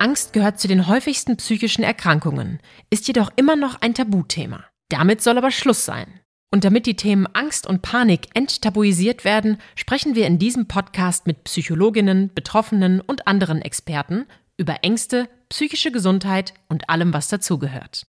Angst 0.00 0.32
gehört 0.32 0.58
zu 0.58 0.68
den 0.68 0.86
häufigsten 0.86 1.36
psychischen 1.36 1.82
Erkrankungen, 1.82 2.60
ist 2.90 3.08
jedoch 3.08 3.30
immer 3.36 3.56
noch 3.56 3.80
ein 3.80 3.94
Tabuthema. 3.94 4.64
Damit 4.88 5.22
soll 5.22 5.38
aber 5.38 5.50
Schluss 5.50 5.84
sein. 5.84 6.20
Und 6.50 6.64
damit 6.64 6.86
die 6.86 6.96
Themen 6.96 7.26
Angst 7.34 7.66
und 7.66 7.82
Panik 7.82 8.28
enttabuisiert 8.34 9.24
werden, 9.24 9.58
sprechen 9.74 10.14
wir 10.14 10.26
in 10.26 10.38
diesem 10.38 10.66
Podcast 10.66 11.26
mit 11.26 11.44
Psychologinnen, 11.44 12.32
Betroffenen 12.34 13.00
und 13.00 13.26
anderen 13.26 13.60
Experten 13.60 14.26
über 14.56 14.82
Ängste, 14.82 15.28
psychische 15.50 15.92
Gesundheit 15.92 16.54
und 16.68 16.88
allem, 16.88 17.12
was 17.12 17.28
dazugehört. 17.28 18.06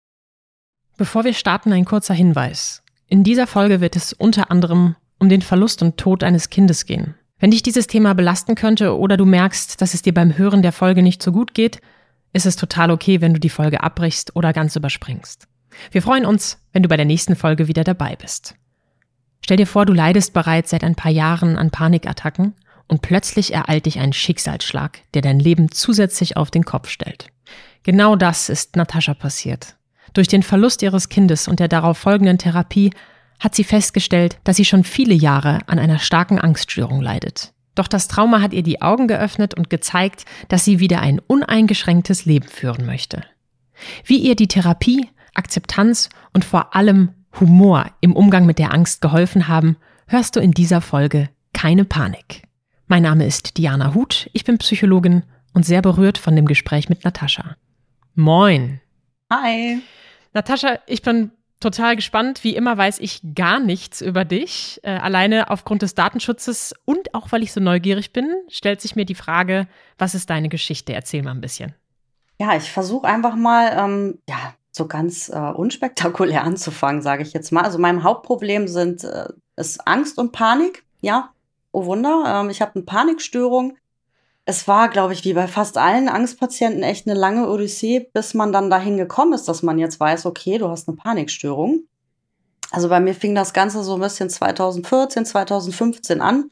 Bevor 0.98 1.23
wir 1.23 1.34
starten, 1.34 1.71
ein 1.73 1.85
kurzer 1.85 2.13
Hinweis. 2.13 2.84
In 3.07 3.23
dieser 3.23 3.48
Folge 3.48 3.81
wird 3.81 3.95
es 3.95 4.13
unter 4.13 4.52
anderem 4.52 4.95
um 5.17 5.29
den 5.29 5.41
Verlust 5.41 5.81
und 5.81 5.98
Tod 5.98 6.23
eines 6.23 6.49
Kindes 6.49 6.85
gehen. 6.85 7.15
Wenn 7.45 7.52
dich 7.52 7.62
dieses 7.62 7.85
Thema 7.85 8.16
belasten 8.16 8.55
könnte 8.55 8.98
oder 8.98 9.17
du 9.17 9.26
merkst, 9.26 9.80
dass 9.80 9.94
es 9.94 10.02
dir 10.02 10.16
beim 10.16 10.35
Hören 10.35 10.63
der 10.63 10.72
Folge 10.72 11.04
nicht 11.04 11.22
so 11.22 11.31
gut 11.31 11.54
geht, 11.54 11.80
ist 12.34 12.48
es 12.48 12.55
total 12.55 12.90
okay, 12.90 13.21
wenn 13.21 13.35
du 13.35 13.40
die 13.40 13.52
Folge 13.52 13.84
abbrichst 13.84 14.35
oder 14.35 14.52
ganz 14.52 14.76
überspringst. 14.76 15.48
Wir 15.91 16.01
freuen 16.01 16.26
uns, 16.26 16.57
wenn 16.73 16.82
du 16.82 16.90
bei 16.90 16.98
der 16.98 17.05
nächsten 17.05 17.35
Folge 17.35 17.68
wieder 17.68 17.84
dabei 17.84 18.16
bist. 18.16 18.55
Stell 19.41 19.57
dir 19.57 19.68
vor, 19.68 19.85
du 19.85 19.93
leidest 19.93 20.34
bereits 20.34 20.71
seit 20.71 20.84
ein 20.84 20.96
paar 20.96 21.12
Jahren 21.12 21.55
an 21.55 21.70
Panikattacken 21.70 22.55
und 22.88 23.04
plötzlich 23.04 23.54
ereilt 23.54 23.85
dich 23.85 23.99
ein 23.99 24.12
Schicksalsschlag, 24.12 25.01
der 25.13 25.21
dein 25.21 25.40
Leben 25.40 25.70
zusätzlich 25.70 26.38
auf 26.38 26.49
den 26.49 26.66
Kopf 26.66 26.90
stellt. 26.90 27.27
Genau 27.84 28.16
das 28.16 28.49
ist 28.49 28.76
Natascha 28.76 29.13
passiert. 29.13 29.76
Durch 30.13 30.27
den 30.27 30.41
Verlust 30.41 30.82
ihres 30.82 31.10
Kindes 31.10 31.48
und 31.48 31.60
der 31.60 31.68
darauf 31.68 31.99
folgenden 31.99 32.40
Therapie 32.40 32.90
hat 33.40 33.55
sie 33.55 33.64
festgestellt, 33.64 34.40
dass 34.44 34.58
sie 34.58 34.66
schon 34.66 34.84
viele 34.84 35.14
Jahre 35.14 35.60
an 35.68 35.80
einer 35.80 36.00
starken 36.00 36.40
Angststörung 36.40 37.02
leidet. 37.02 37.54
Doch 37.76 37.88
das 37.88 38.08
Trauma 38.08 38.41
hat 38.41 38.54
ihr 38.54 38.64
die 38.64 38.82
Augen 38.82 39.08
geöffnet 39.08 39.54
und 39.54 39.70
gezeigt, 39.70 40.26
dass 40.48 40.64
sie 40.64 40.80
wieder 40.80 41.02
ein 41.02 41.20
uneingeschränktes 41.20 42.26
Leben 42.26 42.48
führen 42.48 42.86
möchte. 42.86 43.24
Wie 44.06 44.18
ihr 44.18 44.36
die 44.36 44.48
Therapie, 44.48 45.10
Akzeptanz 45.34 46.10
und 46.34 46.46
vor 46.46 46.76
allem 46.76 47.12
Humor 47.40 47.91
im 48.00 48.16
Umgang 48.16 48.46
mit 48.46 48.60
der 48.60 48.74
Angst 48.74 49.02
geholfen 49.02 49.50
haben, 49.50 49.76
hörst 50.08 50.38
du 50.38 50.40
in 50.40 50.52
dieser 50.52 50.80
Folge 50.80 51.30
keine 51.54 51.84
Panik. 51.84 52.44
Mein 52.88 53.04
Name 53.04 53.26
ist 53.26 53.58
Diana 53.58 53.94
Huth, 53.94 54.30
ich 54.32 54.46
bin 54.46 54.58
Psychologin 54.58 55.24
und 55.54 55.66
sehr 55.66 55.82
berührt 55.82 56.18
von 56.18 56.36
dem 56.36 56.46
Gespräch 56.46 56.88
mit 56.88 57.04
Natascha. 57.04 57.58
Moin. 58.13 58.80
Hi. 59.32 59.80
Natascha, 60.34 60.80
ich 60.88 61.02
bin 61.02 61.32
total 61.66 61.96
gespannt. 61.96 62.44
Wie 62.44 62.55
immer 62.55 62.77
weiß 62.77 62.99
ich 62.99 63.21
gar 63.34 63.60
nichts 63.60 63.99
über 63.99 64.24
dich. 64.24 64.80
Äh, 64.84 64.91
alleine 64.91 65.50
aufgrund 65.50 65.81
des 65.81 65.96
Datenschutzes 65.96 66.75
und 66.85 67.16
auch 67.16 67.31
weil 67.31 67.41
ich 67.41 67.52
so 67.52 67.59
neugierig 67.59 68.13
bin, 68.13 68.31
stellt 68.50 68.81
sich 68.81 68.96
mir 68.96 69.06
die 69.06 69.16
Frage, 69.16 69.68
was 69.97 70.13
ist 70.13 70.30
deine 70.30 70.47
Geschichte? 70.47 70.94
Erzähl 70.94 71.24
mal 71.24 71.31
ein 71.31 71.41
bisschen. 71.41 71.74
Ja, 72.40 72.56
ich 72.56 72.72
versuche 72.72 73.07
einfach 73.07 73.35
mal, 73.35 73.72
ähm, 73.75 74.19
ja, 74.30 74.53
so 74.72 74.88
ganz 74.88 75.30
äh, 75.30 75.38
unspektakulär 75.40 76.44
anzufangen, 76.50 77.02
sage 77.02 77.24
ich 77.24 77.34
jetzt 77.34 77.52
mal. 77.52 77.63
Also 77.63 77.79
mein 77.79 78.03
Hauptproblem 78.03 78.68
sind 78.68 79.03
äh, 79.03 79.29
ist 79.56 79.88
Angst 79.88 80.19
und 80.19 80.34
Panik. 80.34 80.84
Ja, 81.01 81.31
oh 81.72 81.85
Wunder. 81.85 82.23
Ähm, 82.28 82.51
ich 82.51 82.62
habe 82.62 82.75
eine 82.75 82.84
Panikstörung 82.84 83.78
es 84.45 84.67
war, 84.67 84.89
glaube 84.89 85.13
ich, 85.13 85.25
wie 85.25 85.33
bei 85.33 85.47
fast 85.47 85.78
allen 85.78 86.07
Angstpatienten 86.07 86.83
echt 86.83 87.07
eine 87.07 87.19
lange 87.19 87.50
Odyssee, 87.50 88.07
bis 88.13 88.35
man 88.35 88.53
dann 88.53 88.69
dahin 88.69 88.97
gekommen 88.97 89.33
ist, 89.33 89.47
dass 89.47 89.63
man 89.63 89.79
jetzt 89.79 90.00
weiß, 90.00 90.28
okay, 90.28 90.59
du 90.59 90.69
hast 90.69 90.88
eine 90.88 90.97
Panikstörung. 90.97 91.81
Also 92.72 92.89
bei 92.89 93.00
mir 93.00 93.16
fing 93.16 93.33
das 93.33 93.53
Ganze 93.53 93.83
so 93.83 93.95
ein 93.95 94.01
bisschen 94.01 94.29
2014, 94.29 95.25
2015 95.25 96.22
an. 96.22 96.51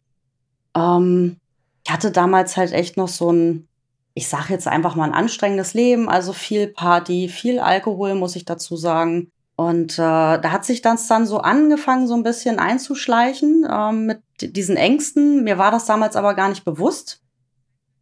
Ähm, 0.75 1.37
ich 1.85 1.91
hatte 1.91 2.11
damals 2.11 2.57
halt 2.57 2.71
echt 2.71 2.97
noch 2.97 3.09
so 3.09 3.31
ein, 3.31 3.67
ich 4.15 4.27
sag 4.27 4.49
jetzt 4.49 4.67
einfach 4.67 4.95
mal 4.95 5.05
ein 5.05 5.13
anstrengendes 5.13 5.75
Leben, 5.75 6.09
also 6.09 6.33
viel 6.33 6.67
Party, 6.67 7.29
viel 7.29 7.59
Alkohol, 7.59 8.15
muss 8.15 8.35
ich 8.35 8.45
dazu 8.45 8.75
sagen. 8.75 9.31
Und 9.55 9.93
äh, 9.93 9.97
da 9.97 10.51
hat 10.51 10.65
sich 10.65 10.81
das 10.81 11.07
dann 11.07 11.27
so 11.27 11.39
angefangen, 11.39 12.07
so 12.07 12.15
ein 12.15 12.23
bisschen 12.23 12.57
einzuschleichen 12.57 13.67
ähm, 13.69 14.07
mit 14.07 14.21
diesen 14.41 14.77
Ängsten. 14.77 15.43
Mir 15.43 15.59
war 15.59 15.69
das 15.69 15.85
damals 15.85 16.15
aber 16.15 16.33
gar 16.33 16.49
nicht 16.49 16.65
bewusst. 16.65 17.22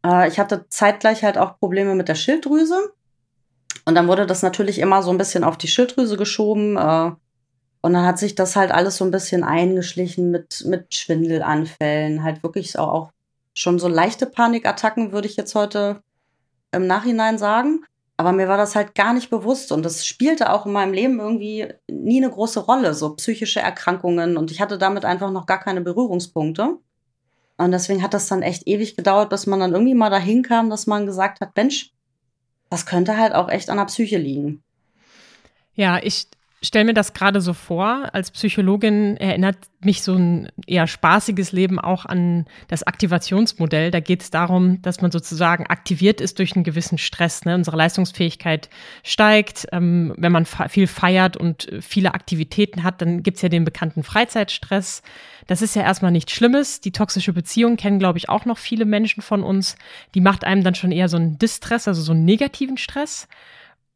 Äh, 0.06 0.28
ich 0.28 0.39
hatte 0.39 0.66
zeitgleich 0.69 1.23
halt 1.23 1.38
auch 1.38 1.59
Probleme 1.59 1.95
mit 1.95 2.07
der 2.07 2.16
Schilddrüse. 2.16 2.94
Und 3.85 3.95
dann 3.95 4.07
wurde 4.07 4.25
das 4.25 4.41
natürlich 4.44 4.79
immer 4.79 5.01
so 5.01 5.12
ein 5.12 5.17
bisschen 5.17 5.44
auf 5.44 5.57
die 5.57 5.67
Schilddrüse 5.67 6.17
geschoben. 6.17 6.78
Äh, 6.78 7.12
und 7.81 7.94
dann 7.94 8.06
hat 8.06 8.19
sich 8.19 8.35
das 8.35 8.56
halt 8.56 8.72
alles 8.72 8.97
so 8.97 9.06
ein 9.06 9.11
bisschen 9.11 9.44
eingeschlichen 9.44 10.29
mit, 10.31 10.63
mit 10.66 10.94
Schwindelanfällen. 10.94 12.23
Halt 12.23 12.44
wirklich 12.44 12.78
auch, 12.78 12.90
auch 12.90 13.11
schon 13.53 13.79
so 13.79 13.88
leichte 13.88 14.28
Panikattacken, 14.28 15.11
würde 15.11 15.28
ich 15.28 15.35
jetzt 15.35 15.56
heute 15.56 16.01
im 16.72 16.88
Nachhinein 16.88 17.38
sagen. 17.38 17.84
Aber 18.17 18.34
mir 18.34 18.47
war 18.47 18.57
das 18.57 18.75
halt 18.75 18.94
gar 18.94 19.13
nicht 19.13 19.31
bewusst 19.31 19.72
und 19.72 19.84
das 19.84 20.06
spielte 20.06 20.53
auch 20.53 20.67
in 20.67 20.73
meinem 20.73 20.94
Leben 20.94 21.19
irgendwie 21.19 21.73
nie 21.90 22.23
eine 22.23 22.31
große 22.31 22.59
Rolle, 22.59 22.94
so 22.94 23.16
psychische 23.16 23.61
Erkrankungen. 23.61 24.38
Und 24.38 24.51
ich 24.51 24.61
hatte 24.61 24.78
damit 24.78 25.06
einfach 25.06 25.31
noch 25.31 25.47
gar 25.47 25.59
keine 25.59 25.81
Berührungspunkte. 25.81 26.78
Und 27.66 27.72
deswegen 27.72 28.03
hat 28.03 28.13
das 28.13 28.27
dann 28.27 28.41
echt 28.41 28.67
ewig 28.67 28.95
gedauert, 28.95 29.29
bis 29.29 29.47
man 29.47 29.59
dann 29.59 29.73
irgendwie 29.73 29.94
mal 29.94 30.09
dahin 30.09 30.44
kam, 30.44 30.69
dass 30.69 30.88
man 30.88 31.05
gesagt 31.05 31.41
hat, 31.41 31.55
Mensch, 31.55 31.91
das 32.69 32.85
könnte 32.85 33.17
halt 33.17 33.33
auch 33.33 33.49
echt 33.49 33.69
an 33.69 33.77
der 33.77 33.85
Psyche 33.85 34.17
liegen. 34.17 34.63
Ja, 35.75 35.99
ich 36.01 36.27
stelle 36.63 36.85
mir 36.85 36.94
das 36.94 37.13
gerade 37.13 37.41
so 37.41 37.53
vor. 37.53 38.09
Als 38.13 38.29
Psychologin 38.29 39.17
erinnert 39.17 39.57
mich 39.79 40.03
so 40.03 40.13
ein 40.13 40.47
eher 40.67 40.85
spaßiges 40.85 41.51
Leben 41.53 41.79
auch 41.79 42.05
an 42.05 42.45
das 42.67 42.83
Aktivationsmodell. 42.83 43.89
Da 43.89 43.99
geht 43.99 44.22
es 44.22 44.29
darum, 44.29 44.79
dass 44.83 45.01
man 45.01 45.09
sozusagen 45.09 45.66
aktiviert 45.66 46.22
ist 46.22 46.38
durch 46.38 46.55
einen 46.55 46.63
gewissen 46.63 46.99
Stress. 46.99 47.45
Ne? 47.45 47.55
Unsere 47.55 47.77
Leistungsfähigkeit 47.77 48.69
steigt. 49.03 49.67
Ähm, 49.72 50.13
wenn 50.17 50.31
man 50.31 50.45
viel 50.45 50.85
feiert 50.85 51.35
und 51.35 51.67
viele 51.81 52.13
Aktivitäten 52.13 52.83
hat, 52.83 53.01
dann 53.01 53.23
gibt 53.23 53.38
es 53.38 53.41
ja 53.41 53.49
den 53.49 53.66
bekannten 53.66 54.03
Freizeitstress. 54.03 55.01
Das 55.47 55.63
ist 55.63 55.75
ja 55.75 55.81
erstmal 55.81 56.11
nichts 56.11 56.31
Schlimmes. 56.31 56.79
Die 56.79 56.91
toxische 56.91 57.33
Beziehung 57.33 57.75
kennen, 57.75 57.97
glaube 57.97 58.19
ich, 58.19 58.29
auch 58.29 58.45
noch 58.45 58.59
viele 58.59 58.85
Menschen 58.85 59.23
von 59.23 59.41
uns. 59.41 59.78
Die 60.13 60.22
macht 60.22 60.43
einem 60.43 60.63
dann 60.63 60.75
schon 60.75 60.91
eher 60.91 61.09
so 61.09 61.17
einen 61.17 61.39
Distress, 61.39 61.88
also 61.88 62.03
so 62.03 62.11
einen 62.11 62.25
negativen 62.25 62.78
Stress. 62.78 63.28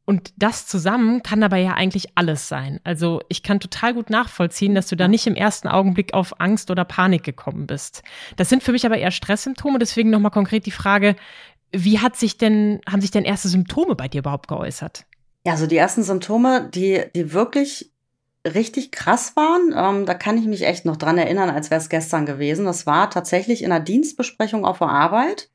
Und 0.06 0.34
das 0.38 0.68
zusammen 0.68 1.24
kann 1.24 1.42
aber 1.42 1.58
ja 1.58 1.74
eigentlich 1.74 2.10
alles 2.16 2.48
sein. 2.48 2.80
Also 2.84 3.22
ich 3.28 3.42
kann 3.42 3.60
total 3.60 3.96
gut 3.96 4.12
nachvollziehen, 4.12 4.76
dass 4.76 4.88
du 4.88 4.96
da 4.96 5.08
nicht 5.08 5.26
im 5.26 5.36
ersten 5.36 5.68
Augenblick 5.68 6.14
auf 6.14 6.40
Angst 6.40 6.70
oder 6.70 6.86
Panik 6.86 7.24
gekommen 7.24 7.66
bist. 7.66 8.04
Das 8.36 8.50
sind 8.50 8.62
für 8.62 8.72
mich 8.72 8.86
aber 8.86 9.00
eher 9.00 9.10
Stresssymptome. 9.10 9.80
Deswegen 9.80 10.12
nochmal 10.12 10.32
konkret 10.32 10.68
die 10.68 10.72
Frage, 10.72 11.16
wie 11.72 12.00
hat 12.00 12.16
sich 12.16 12.38
denn, 12.38 12.82
haben 12.88 13.02
sich 13.02 13.12
denn 13.12 13.26
erste 13.26 13.48
Symptome 13.48 13.96
bei 13.96 14.08
dir 14.08 14.20
überhaupt 14.20 14.48
geäußert? 14.48 15.06
Ja, 15.44 15.54
also 15.54 15.66
die 15.66 15.78
ersten 15.78 16.04
Symptome, 16.04 16.70
die, 16.72 17.02
die 17.16 17.34
wirklich 17.34 17.92
richtig 18.46 18.92
krass 18.92 19.36
waren, 19.36 19.74
ähm, 19.76 20.06
da 20.06 20.14
kann 20.14 20.38
ich 20.38 20.46
mich 20.46 20.66
echt 20.66 20.86
noch 20.86 20.98
dran 20.98 21.18
erinnern, 21.18 21.50
als 21.50 21.72
wäre 21.72 21.82
es 21.82 21.90
gestern 21.90 22.28
gewesen. 22.28 22.66
Das 22.66 22.86
war 22.86 23.10
tatsächlich 23.10 23.64
in 23.64 23.72
einer 23.72 23.84
Dienstbesprechung 23.84 24.66
auf 24.66 24.78
der 24.78 24.90
Arbeit 24.90 25.50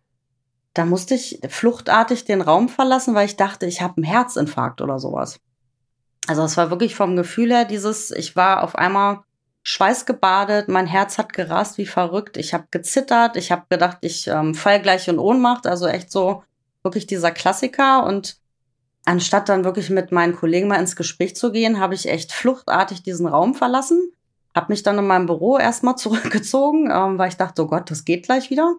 da 0.75 0.85
musste 0.85 1.15
ich 1.15 1.41
fluchtartig 1.49 2.25
den 2.25 2.41
Raum 2.41 2.69
verlassen, 2.69 3.15
weil 3.15 3.27
ich 3.27 3.37
dachte, 3.37 3.67
ich 3.67 3.83
habe 3.83 3.97
einen 3.97 4.05
Herzinfarkt 4.05 4.81
oder 4.81 4.99
sowas. 4.99 5.41
Also 6.27 6.43
es 6.43 6.57
war 6.57 6.71
wirklich 6.71 6.95
vom 6.95 7.17
Gefühl 7.17 7.51
her 7.51 7.65
dieses, 7.65 8.11
ich 8.11 8.37
war 8.37 8.63
auf 8.63 8.77
einmal 8.77 9.21
schweißgebadet, 9.63 10.69
mein 10.69 10.87
Herz 10.87 11.19
hat 11.19 11.33
gerast 11.33 11.77
wie 11.77 11.87
verrückt, 11.87 12.37
ich 12.37 12.55
habe 12.55 12.67
gezittert, 12.71 13.37
ich 13.37 13.51
habe 13.53 13.65
gedacht, 13.69 13.99
ich 14.03 14.27
ähm, 14.27 14.55
fall 14.55 14.81
gleich 14.81 15.09
in 15.09 15.19
Ohnmacht, 15.19 15.67
also 15.67 15.87
echt 15.87 16.11
so 16.11 16.43
wirklich 16.83 17.07
dieser 17.07 17.31
Klassiker 17.31 18.07
und 18.07 18.39
anstatt 19.05 19.49
dann 19.49 19.65
wirklich 19.65 19.91
mit 19.91 20.13
meinen 20.13 20.35
Kollegen 20.35 20.69
mal 20.69 20.81
ins 20.81 20.97
Gespräch 20.97 21.37
zu 21.37 21.53
gehen, 21.53 21.81
habe 21.81 21.95
ich 21.95 22.09
echt 22.09 22.33
fluchtartig 22.33 23.03
diesen 23.03 23.27
Raum 23.27 23.55
verlassen, 23.55 24.13
habe 24.55 24.73
mich 24.73 24.83
dann 24.83 24.99
in 24.99 25.07
meinem 25.07 25.27
Büro 25.27 25.59
erstmal 25.59 25.97
zurückgezogen, 25.97 26.91
ähm, 26.91 27.19
weil 27.19 27.29
ich 27.29 27.37
dachte, 27.37 27.63
oh 27.63 27.67
Gott, 27.67 27.91
das 27.91 28.05
geht 28.05 28.25
gleich 28.25 28.51
wieder 28.51 28.77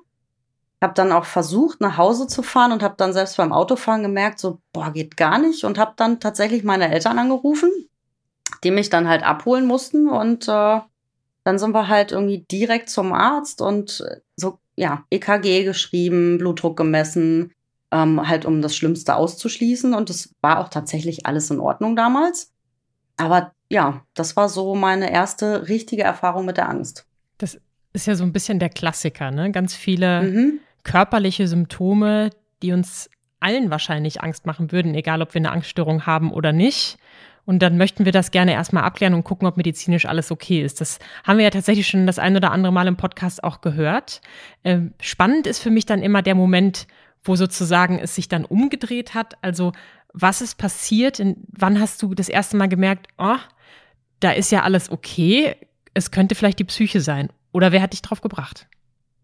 habe 0.82 0.94
dann 0.96 1.12
auch 1.12 1.26
versucht, 1.26 1.80
nach 1.80 1.98
Hause 1.98 2.28
zu 2.28 2.42
fahren 2.42 2.72
und 2.72 2.82
habe 2.82 2.96
dann 2.98 3.14
selbst 3.14 3.38
beim 3.38 3.54
Autofahren 3.54 4.02
gemerkt, 4.02 4.40
so, 4.40 4.60
boah, 4.74 4.92
geht 4.92 5.16
gar 5.16 5.38
nicht. 5.38 5.64
Und 5.64 5.78
habe 5.78 5.94
dann 5.96 6.20
tatsächlich 6.20 6.64
meine 6.64 6.92
Eltern 6.92 7.20
angerufen, 7.20 7.72
die 8.64 8.72
mich 8.72 8.90
dann 8.90 9.08
halt 9.08 9.24
abholen 9.24 9.68
mussten. 9.68 10.10
Und 10.10 10.48
äh, 10.48 10.80
dann 11.44 11.60
sind 11.60 11.74
wir 11.74 11.88
halt 11.88 12.12
irgendwie 12.12 12.46
direkt 12.52 12.90
zum 12.90 13.14
Arzt 13.14 13.62
und 13.62 14.04
so, 14.36 14.60
ja, 14.76 15.04
EKG 15.12 15.64
geschrieben, 15.64 16.40
Blutdruck 16.40 16.78
gemessen. 16.78 17.54
ähm, 17.92 18.28
halt 18.28 18.46
um 18.46 18.62
das 18.62 18.76
Schlimmste 18.76 19.16
auszuschließen. 19.16 19.94
Und 19.94 20.10
es 20.10 20.34
war 20.42 20.60
auch 20.60 20.70
tatsächlich 20.70 21.26
alles 21.26 21.52
in 21.52 21.60
Ordnung 21.60 21.96
damals. 21.96 22.52
Aber 23.18 23.52
ja, 23.70 24.02
das 24.16 24.36
war 24.36 24.50
so 24.50 24.74
meine 24.76 25.12
erste 25.12 25.68
richtige 25.68 26.04
Erfahrung 26.04 26.46
mit 26.46 26.58
der 26.58 26.70
Angst. 26.70 27.06
Das 27.38 27.60
ist 27.94 28.08
ja 28.08 28.16
so 28.16 28.24
ein 28.24 28.34
bisschen 28.34 28.60
der 28.60 28.70
Klassiker, 28.70 29.32
ne? 29.32 29.52
Ganz 29.52 29.76
viele 29.76 30.24
mhm. 30.24 30.60
Körperliche 30.84 31.48
Symptome, 31.48 32.30
die 32.62 32.72
uns 32.72 33.10
allen 33.40 33.72
wahrscheinlich 33.72 34.22
Angst 34.22 34.46
machen 34.46 34.72
würden, 34.72 34.96
egal 34.96 35.22
ob 35.22 35.34
wir 35.34 35.40
eine 35.40 35.52
Angststörung 35.52 36.06
haben 36.06 36.32
oder 36.32 36.54
nicht. 36.54 36.98
Und 37.44 37.60
dann 37.60 37.78
möchten 37.78 38.06
wir 38.06 38.12
das 38.12 38.32
gerne 38.32 38.54
erstmal 38.54 38.84
abklären 38.84 39.16
und 39.16 39.24
gucken, 39.24 39.48
ob 39.48 39.58
medizinisch 39.58 40.06
alles 40.06 40.32
okay 40.32 40.62
ist. 40.62 40.80
Das 40.80 41.00
haben 41.24 41.38
wir 41.38 41.46
ja 41.46 41.50
tatsächlich 41.50 41.88
schon 41.88 42.06
das 42.06 42.20
ein 42.20 42.36
oder 42.36 42.52
andere 42.52 42.72
Mal 42.72 42.88
im 42.88 42.98
Podcast 42.98 43.44
auch 43.44 43.62
gehört. 43.62 44.22
Ähm, 44.64 44.94
spannend 45.02 45.48
ist 45.48 45.60
für 45.60 45.72
mich 45.72 45.86
dann 45.86 46.04
immer 46.04 46.22
der 46.22 46.36
Moment, 46.36 46.88
wo 47.24 47.36
sozusagen 47.36 48.00
es 48.00 48.16
sich 48.16 48.28
dann 48.28 48.46
umgedreht 48.46 49.16
hat. 49.16 49.38
Also 49.42 49.74
was 50.14 50.42
ist 50.42 50.58
passiert? 50.58 51.20
In, 51.20 51.38
wann 51.48 51.80
hast 51.80 52.02
du 52.04 52.14
das 52.14 52.30
erste 52.30 52.58
Mal 52.58 52.70
gemerkt, 52.70 53.08
oh, 53.18 53.38
da 54.20 54.32
ist 54.32 54.52
ja 54.52 54.62
alles 54.62 54.92
okay, 54.92 55.56
es 55.94 56.12
könnte 56.12 56.36
vielleicht 56.36 56.60
die 56.60 56.64
Psyche 56.64 57.02
sein? 57.02 57.30
Oder 57.52 57.72
wer 57.72 57.82
hat 57.82 57.94
dich 57.94 58.02
drauf 58.02 58.22
gebracht? 58.22 58.68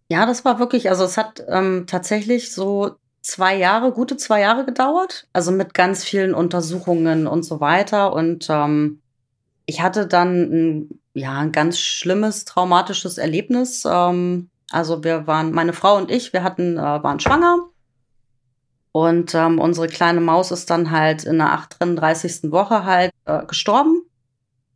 Ja, 0.10 0.26
das 0.26 0.46
war 0.46 0.60
wirklich, 0.60 0.90
also 0.90 1.04
es 1.04 1.18
hat 1.18 1.44
ähm, 1.50 1.86
tatsächlich 1.86 2.54
so 2.54 2.96
zwei 3.22 3.58
Jahre, 3.58 3.92
gute 3.92 4.16
zwei 4.16 4.40
Jahre 4.42 4.66
gedauert, 4.66 5.28
also 5.34 5.52
mit 5.52 5.74
ganz 5.74 6.04
vielen 6.04 6.34
Untersuchungen 6.34 7.28
und 7.28 7.44
so 7.44 7.60
weiter. 7.60 8.14
Und 8.14 8.48
ähm, 8.50 9.02
ich 9.66 9.82
hatte 9.82 10.08
dann 10.08 10.42
ein, 10.44 11.00
ja 11.14 11.38
ein 11.40 11.52
ganz 11.52 11.78
schlimmes 11.80 12.46
traumatisches 12.46 13.18
Erlebnis. 13.18 13.84
Ähm, 13.86 14.50
also 14.72 15.04
wir 15.04 15.28
waren, 15.28 15.52
meine 15.52 15.74
Frau 15.74 15.98
und 15.98 16.10
ich, 16.10 16.32
wir 16.32 16.44
hatten, 16.44 16.78
äh, 16.78 16.82
waren 16.82 17.20
schwanger. 17.20 17.68
Und 18.94 19.36
ähm, 19.36 19.60
unsere 19.60 19.88
kleine 19.88 20.22
Maus 20.22 20.52
ist 20.52 20.70
dann 20.70 20.92
halt 20.92 21.26
in 21.26 21.38
der 21.38 21.52
38. 21.52 22.52
Woche 22.52 22.86
halt 22.86 23.12
äh, 23.26 23.46
gestorben 23.46 24.07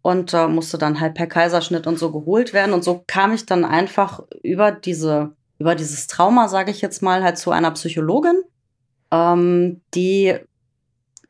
und 0.02 0.34
äh, 0.34 0.48
musste 0.48 0.78
dann 0.78 1.00
halt 1.00 1.14
per 1.14 1.28
Kaiserschnitt 1.28 1.88
und 1.88 2.00
so 2.00 2.12
geholt 2.12 2.54
werden. 2.54 2.74
Und 2.74 2.84
so 2.84 3.04
kam 3.08 3.34
ich 3.34 3.46
dann 3.46 3.66
einfach 3.66 4.22
über 4.42 4.72
diese 4.72 5.34
über 5.62 5.76
dieses 5.76 6.08
Trauma, 6.08 6.48
sage 6.48 6.72
ich 6.72 6.82
jetzt 6.82 7.04
mal, 7.04 7.24
halt 7.24 7.38
zu 7.38 7.52
einer 7.52 7.70
Psychologin, 7.72 8.42
ähm, 9.12 9.82
die, 9.94 10.36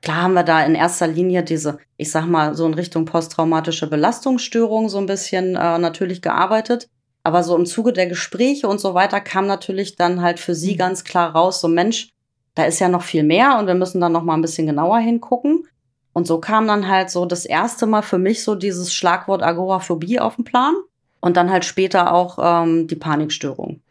klar 0.01 0.23
haben 0.23 0.33
wir 0.33 0.44
da 0.44 0.63
in 0.63 0.73
erster 0.73 1.06
Linie 1.06 1.44
diese, 1.44 1.79
ich 1.97 2.12
sag 2.12 2.25
mal, 2.27 2.56
so 2.56 2.65
in 2.65 2.73
Richtung 2.73 3.06
posttraumatische 3.06 3.88
Belastungsstörung 3.88 4.88
so 4.88 5.00
ein 5.00 5.06
bisschen 5.06 5.56
äh, 5.56 5.77
natürlich 5.77 6.21
gearbeitet. 6.21 6.88
Aber 7.23 7.44
so 7.44 7.56
im 7.56 7.68
Zuge 7.68 7.94
der 7.94 8.07
Gespräche 8.07 8.68
und 8.68 8.79
so 8.79 8.94
weiter 8.95 9.19
kam 9.19 9.45
natürlich 9.45 9.95
dann 9.95 10.21
halt 10.21 10.39
für 10.39 10.56
sie 10.56 10.73
mhm. 10.73 10.77
ganz 10.77 11.03
klar 11.03 11.35
raus, 11.35 11.62
so 11.62 11.68
Mensch, 11.68 12.13
da 12.56 12.63
ist 12.63 12.79
ja 12.79 12.88
noch 12.88 13.03
viel 13.03 13.23
mehr 13.23 13.59
und 13.59 13.68
wir 13.68 13.75
müssen 13.75 14.01
dann 14.01 14.12
noch 14.12 14.23
mal 14.23 14.33
ein 14.33 14.41
bisschen 14.41 14.65
genauer 14.65 15.00
hingucken. 15.00 15.68
Und 16.13 16.28
so 16.28 16.40
kam 16.40 16.68
dann 16.68 16.88
halt 16.88 17.10
so 17.10 17.25
das 17.25 17.46
erste 17.46 17.86
Mal 17.86 18.02
für 18.02 18.18
mich 18.18 18.44
so 18.44 18.56
dieses 18.56 18.94
Schlagwort 18.94 19.44
Agoraphobie 19.44 20.19
auf 20.19 20.36
den 20.36 20.46
Plan 20.46 20.75
und 21.22 21.38
dann 21.38 21.50
halt 21.50 21.63
später 21.63 22.13
auch 22.13 22.38
ähm, 22.42 22.88
die 22.88 22.96
Panikstörung. 22.96 23.81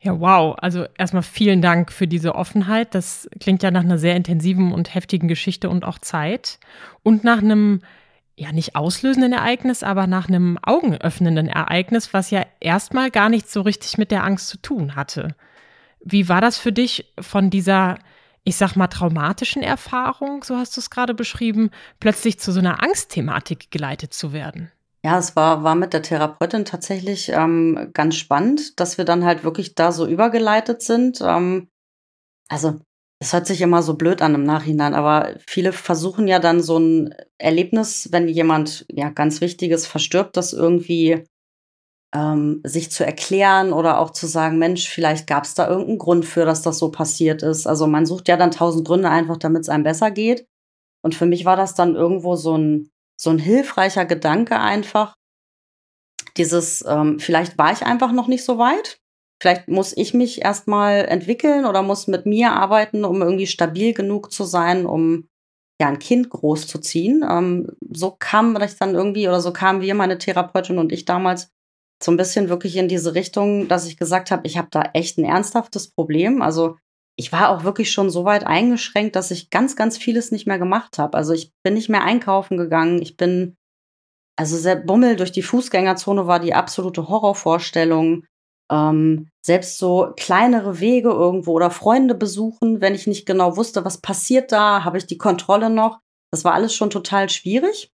Ja, 0.00 0.20
wow. 0.20 0.56
Also 0.60 0.86
erstmal 0.98 1.22
vielen 1.22 1.62
Dank 1.62 1.92
für 1.92 2.06
diese 2.06 2.34
Offenheit. 2.34 2.94
Das 2.94 3.28
klingt 3.40 3.62
ja 3.62 3.70
nach 3.70 3.82
einer 3.82 3.98
sehr 3.98 4.16
intensiven 4.16 4.72
und 4.72 4.94
heftigen 4.94 5.28
Geschichte 5.28 5.68
und 5.70 5.84
auch 5.84 5.98
Zeit. 5.98 6.58
Und 7.02 7.24
nach 7.24 7.38
einem, 7.38 7.80
ja, 8.36 8.52
nicht 8.52 8.76
auslösenden 8.76 9.32
Ereignis, 9.32 9.82
aber 9.82 10.06
nach 10.06 10.28
einem 10.28 10.58
augenöffnenden 10.62 11.48
Ereignis, 11.48 12.12
was 12.12 12.30
ja 12.30 12.44
erstmal 12.60 13.10
gar 13.10 13.28
nichts 13.28 13.52
so 13.52 13.62
richtig 13.62 13.98
mit 13.98 14.10
der 14.10 14.24
Angst 14.24 14.48
zu 14.48 14.58
tun 14.58 14.94
hatte. 14.96 15.34
Wie 16.00 16.28
war 16.28 16.40
das 16.40 16.58
für 16.58 16.72
dich 16.72 17.12
von 17.18 17.50
dieser, 17.50 17.98
ich 18.46 18.56
sag 18.56 18.76
mal, 18.76 18.86
traumatischen 18.86 19.62
Erfahrung, 19.62 20.44
so 20.44 20.56
hast 20.56 20.76
du 20.76 20.80
es 20.80 20.88
gerade 20.88 21.14
beschrieben, 21.14 21.70
plötzlich 21.98 22.38
zu 22.38 22.52
so 22.52 22.60
einer 22.60 22.80
Angstthematik 22.80 23.72
geleitet 23.72 24.14
zu 24.14 24.32
werden? 24.32 24.70
Ja, 25.04 25.18
es 25.18 25.34
war, 25.34 25.64
war 25.64 25.74
mit 25.74 25.92
der 25.92 26.02
Therapeutin 26.02 26.64
tatsächlich 26.64 27.28
ähm, 27.30 27.90
ganz 27.92 28.14
spannend, 28.14 28.78
dass 28.78 28.98
wir 28.98 29.04
dann 29.04 29.24
halt 29.24 29.42
wirklich 29.42 29.74
da 29.74 29.90
so 29.90 30.06
übergeleitet 30.06 30.80
sind. 30.80 31.20
Ähm, 31.20 31.68
also, 32.48 32.78
es 33.18 33.32
hört 33.32 33.48
sich 33.48 33.62
immer 33.62 33.82
so 33.82 33.94
blöd 33.94 34.22
an 34.22 34.36
im 34.36 34.44
Nachhinein, 34.44 34.94
aber 34.94 35.34
viele 35.48 35.72
versuchen 35.72 36.28
ja 36.28 36.38
dann 36.38 36.62
so 36.62 36.78
ein 36.78 37.14
Erlebnis, 37.38 38.10
wenn 38.12 38.28
jemand 38.28 38.86
ja 38.88 39.08
ganz 39.10 39.40
Wichtiges 39.40 39.88
verstirbt, 39.88 40.36
das 40.36 40.52
irgendwie 40.52 41.24
ähm, 42.14 42.60
sich 42.64 42.90
zu 42.90 43.04
erklären 43.04 43.72
oder 43.72 43.98
auch 44.00 44.10
zu 44.10 44.26
sagen, 44.26 44.58
Mensch, 44.58 44.88
vielleicht 44.88 45.26
gab 45.26 45.44
es 45.44 45.54
da 45.54 45.68
irgendeinen 45.68 45.98
Grund 45.98 46.24
für, 46.24 46.44
dass 46.44 46.62
das 46.62 46.78
so 46.78 46.90
passiert 46.90 47.42
ist. 47.42 47.66
Also 47.66 47.86
man 47.86 48.06
sucht 48.06 48.28
ja 48.28 48.36
dann 48.36 48.50
tausend 48.50 48.86
Gründe 48.86 49.10
einfach, 49.10 49.36
damit 49.36 49.62
es 49.62 49.68
einem 49.68 49.84
besser 49.84 50.10
geht. 50.10 50.46
Und 51.02 51.14
für 51.14 51.26
mich 51.26 51.44
war 51.44 51.56
das 51.56 51.74
dann 51.74 51.94
irgendwo 51.94 52.36
so 52.36 52.56
ein 52.56 52.90
so 53.16 53.30
ein 53.30 53.38
hilfreicher 53.38 54.04
Gedanke 54.04 54.58
einfach. 54.58 55.14
Dieses, 56.36 56.84
ähm, 56.86 57.18
vielleicht 57.18 57.56
war 57.56 57.72
ich 57.72 57.82
einfach 57.82 58.12
noch 58.12 58.28
nicht 58.28 58.44
so 58.44 58.58
weit. 58.58 58.98
Vielleicht 59.40 59.68
muss 59.68 59.96
ich 59.96 60.14
mich 60.14 60.42
erstmal 60.42 61.06
entwickeln 61.06 61.66
oder 61.66 61.82
muss 61.82 62.06
mit 62.06 62.26
mir 62.26 62.52
arbeiten, 62.52 63.04
um 63.04 63.22
irgendwie 63.22 63.46
stabil 63.46 63.94
genug 63.94 64.32
zu 64.32 64.44
sein, 64.44 64.86
um 64.86 65.28
ja 65.80 65.88
ein 65.88 65.98
Kind 65.98 66.30
großzuziehen. 66.30 67.24
Ähm, 67.28 67.76
so 67.90 68.14
kam 68.18 68.60
ich 68.62 68.76
dann 68.76 68.94
irgendwie 68.94 69.28
oder 69.28 69.40
so 69.40 69.52
kamen 69.52 69.80
wir, 69.80 69.94
meine 69.94 70.18
Therapeutin 70.18 70.78
und 70.78 70.92
ich 70.92 71.04
damals 71.04 71.50
so 72.02 72.12
ein 72.12 72.16
bisschen 72.16 72.48
wirklich 72.48 72.76
in 72.76 72.88
diese 72.88 73.14
Richtung, 73.14 73.68
dass 73.68 73.86
ich 73.86 73.96
gesagt 73.96 74.30
habe, 74.30 74.46
ich 74.46 74.58
habe 74.58 74.68
da 74.70 74.82
echt 74.92 75.18
ein 75.18 75.24
ernsthaftes 75.24 75.90
Problem. 75.90 76.42
Also 76.42 76.76
ich 77.18 77.32
war 77.32 77.48
auch 77.48 77.64
wirklich 77.64 77.90
schon 77.90 78.10
so 78.10 78.24
weit 78.24 78.46
eingeschränkt, 78.46 79.16
dass 79.16 79.30
ich 79.30 79.48
ganz, 79.48 79.74
ganz 79.74 79.96
vieles 79.96 80.30
nicht 80.30 80.46
mehr 80.46 80.58
gemacht 80.58 80.98
habe. 80.98 81.16
Also 81.16 81.32
ich 81.32 81.52
bin 81.62 81.74
nicht 81.74 81.88
mehr 81.88 82.04
einkaufen 82.04 82.58
gegangen. 82.58 83.00
Ich 83.00 83.16
bin, 83.16 83.56
also 84.36 84.62
der 84.62 84.76
Bummel 84.76 85.16
durch 85.16 85.32
die 85.32 85.42
Fußgängerzone 85.42 86.26
war 86.26 86.40
die 86.40 86.54
absolute 86.54 87.08
Horrorvorstellung. 87.08 88.24
Ähm, 88.70 89.28
selbst 89.42 89.78
so 89.78 90.12
kleinere 90.16 90.80
Wege 90.80 91.08
irgendwo 91.08 91.52
oder 91.52 91.70
Freunde 91.70 92.14
besuchen, 92.14 92.80
wenn 92.80 92.94
ich 92.94 93.06
nicht 93.06 93.24
genau 93.24 93.56
wusste, 93.56 93.84
was 93.84 93.98
passiert 93.98 94.52
da, 94.52 94.84
habe 94.84 94.98
ich 94.98 95.06
die 95.06 95.18
Kontrolle 95.18 95.70
noch. 95.70 96.00
Das 96.32 96.44
war 96.44 96.52
alles 96.52 96.74
schon 96.74 96.90
total 96.90 97.30
schwierig. 97.30 97.90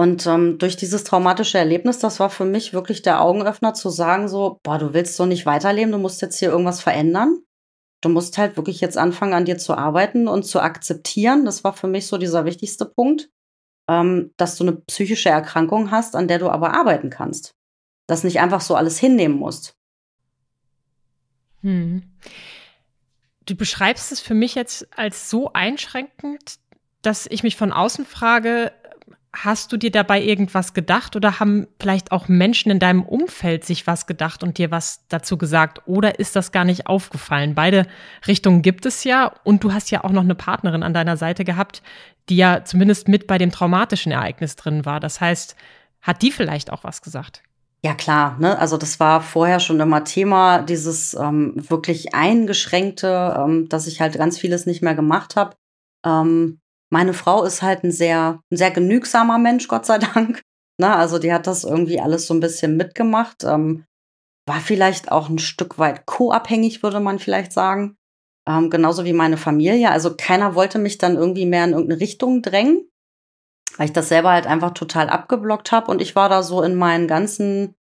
Und 0.00 0.26
ähm, 0.26 0.56
durch 0.56 0.78
dieses 0.78 1.04
traumatische 1.04 1.58
Erlebnis, 1.58 1.98
das 1.98 2.20
war 2.20 2.30
für 2.30 2.46
mich 2.46 2.72
wirklich 2.72 3.02
der 3.02 3.20
Augenöffner 3.20 3.74
zu 3.74 3.90
sagen, 3.90 4.30
so, 4.30 4.58
boah, 4.62 4.78
du 4.78 4.94
willst 4.94 5.14
so 5.14 5.26
nicht 5.26 5.44
weiterleben, 5.44 5.92
du 5.92 5.98
musst 5.98 6.22
jetzt 6.22 6.38
hier 6.38 6.48
irgendwas 6.48 6.80
verändern. 6.80 7.42
Du 8.00 8.08
musst 8.08 8.38
halt 8.38 8.56
wirklich 8.56 8.80
jetzt 8.80 8.96
anfangen, 8.96 9.34
an 9.34 9.44
dir 9.44 9.58
zu 9.58 9.76
arbeiten 9.76 10.26
und 10.26 10.44
zu 10.44 10.60
akzeptieren. 10.60 11.44
Das 11.44 11.64
war 11.64 11.74
für 11.74 11.86
mich 11.86 12.06
so 12.06 12.16
dieser 12.16 12.46
wichtigste 12.46 12.86
Punkt, 12.86 13.28
ähm, 13.90 14.32
dass 14.38 14.56
du 14.56 14.64
eine 14.64 14.72
psychische 14.72 15.28
Erkrankung 15.28 15.90
hast, 15.90 16.16
an 16.16 16.28
der 16.28 16.38
du 16.38 16.48
aber 16.48 16.72
arbeiten 16.72 17.10
kannst. 17.10 17.52
Dass 18.06 18.24
nicht 18.24 18.40
einfach 18.40 18.62
so 18.62 18.76
alles 18.76 18.98
hinnehmen 18.98 19.36
musst. 19.36 19.76
Hm. 21.60 22.04
Du 23.44 23.54
beschreibst 23.54 24.12
es 24.12 24.20
für 24.20 24.32
mich 24.32 24.54
jetzt 24.54 24.88
als 24.96 25.28
so 25.28 25.52
einschränkend, 25.52 26.58
dass 27.02 27.26
ich 27.26 27.42
mich 27.42 27.56
von 27.56 27.70
außen 27.70 28.06
frage, 28.06 28.72
Hast 29.32 29.70
du 29.72 29.76
dir 29.76 29.92
dabei 29.92 30.20
irgendwas 30.20 30.74
gedacht 30.74 31.14
oder 31.14 31.38
haben 31.38 31.68
vielleicht 31.78 32.10
auch 32.10 32.26
Menschen 32.26 32.72
in 32.72 32.80
deinem 32.80 33.04
Umfeld 33.04 33.64
sich 33.64 33.86
was 33.86 34.06
gedacht 34.08 34.42
und 34.42 34.58
dir 34.58 34.72
was 34.72 35.04
dazu 35.08 35.38
gesagt? 35.38 35.82
Oder 35.86 36.18
ist 36.18 36.34
das 36.34 36.50
gar 36.50 36.64
nicht 36.64 36.88
aufgefallen? 36.88 37.54
Beide 37.54 37.86
Richtungen 38.26 38.62
gibt 38.62 38.86
es 38.86 39.04
ja 39.04 39.32
und 39.44 39.62
du 39.62 39.72
hast 39.72 39.92
ja 39.92 40.02
auch 40.02 40.10
noch 40.10 40.24
eine 40.24 40.34
Partnerin 40.34 40.82
an 40.82 40.94
deiner 40.94 41.16
Seite 41.16 41.44
gehabt, 41.44 41.80
die 42.28 42.36
ja 42.36 42.64
zumindest 42.64 43.06
mit 43.06 43.28
bei 43.28 43.38
dem 43.38 43.52
traumatischen 43.52 44.10
Ereignis 44.10 44.56
drin 44.56 44.84
war. 44.84 44.98
Das 44.98 45.20
heißt, 45.20 45.54
hat 46.00 46.22
die 46.22 46.32
vielleicht 46.32 46.72
auch 46.72 46.82
was 46.82 47.00
gesagt? 47.00 47.42
Ja 47.82 47.94
klar, 47.94 48.36
ne? 48.38 48.58
Also 48.58 48.76
das 48.76 49.00
war 49.00 49.22
vorher 49.22 49.58
schon 49.58 49.80
immer 49.80 50.04
Thema, 50.04 50.60
dieses 50.62 51.14
ähm, 51.14 51.54
wirklich 51.56 52.14
eingeschränkte, 52.14 53.36
ähm, 53.38 53.68
dass 53.68 53.86
ich 53.86 54.00
halt 54.00 54.18
ganz 54.18 54.38
vieles 54.38 54.66
nicht 54.66 54.82
mehr 54.82 54.94
gemacht 54.94 55.36
habe. 55.36 55.56
Ähm, 56.04 56.60
meine 56.90 57.14
Frau 57.14 57.44
ist 57.44 57.62
halt 57.62 57.84
ein 57.84 57.92
sehr, 57.92 58.40
ein 58.50 58.56
sehr 58.56 58.70
genügsamer 58.70 59.38
Mensch, 59.38 59.68
Gott 59.68 59.86
sei 59.86 59.98
Dank. 59.98 60.42
Na, 60.78 60.96
also 60.96 61.18
die 61.18 61.32
hat 61.32 61.46
das 61.46 61.64
irgendwie 61.64 62.00
alles 62.00 62.26
so 62.26 62.34
ein 62.34 62.40
bisschen 62.40 62.76
mitgemacht. 62.76 63.44
Ähm, 63.44 63.84
war 64.46 64.60
vielleicht 64.60 65.12
auch 65.12 65.28
ein 65.28 65.38
Stück 65.38 65.78
weit 65.78 66.06
co-abhängig, 66.06 66.82
würde 66.82 67.00
man 67.00 67.18
vielleicht 67.18 67.52
sagen. 67.52 67.96
Ähm, 68.48 68.70
genauso 68.70 69.04
wie 69.04 69.12
meine 69.12 69.36
Familie. 69.36 69.90
Also 69.90 70.16
keiner 70.16 70.54
wollte 70.54 70.78
mich 70.78 70.98
dann 70.98 71.16
irgendwie 71.16 71.46
mehr 71.46 71.64
in 71.64 71.72
irgendeine 71.72 72.00
Richtung 72.00 72.42
drängen, 72.42 72.88
weil 73.76 73.86
ich 73.86 73.92
das 73.92 74.08
selber 74.08 74.30
halt 74.30 74.46
einfach 74.46 74.72
total 74.72 75.08
abgeblockt 75.10 75.70
habe. 75.70 75.90
Und 75.90 76.00
ich 76.00 76.16
war 76.16 76.28
da 76.28 76.42
so 76.42 76.62
in 76.62 76.74
meinen 76.74 77.06
ganzen 77.06 77.74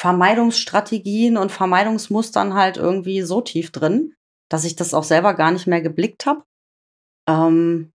Vermeidungsstrategien 0.00 1.36
und 1.36 1.52
Vermeidungsmustern 1.52 2.54
halt 2.54 2.76
irgendwie 2.76 3.22
so 3.22 3.40
tief 3.40 3.70
drin, 3.70 4.14
dass 4.50 4.64
ich 4.64 4.74
das 4.74 4.92
auch 4.92 5.04
selber 5.04 5.34
gar 5.34 5.52
nicht 5.52 5.66
mehr 5.66 5.80
geblickt 5.80 6.26
habe. 6.26 6.42
Ähm, 7.28 7.92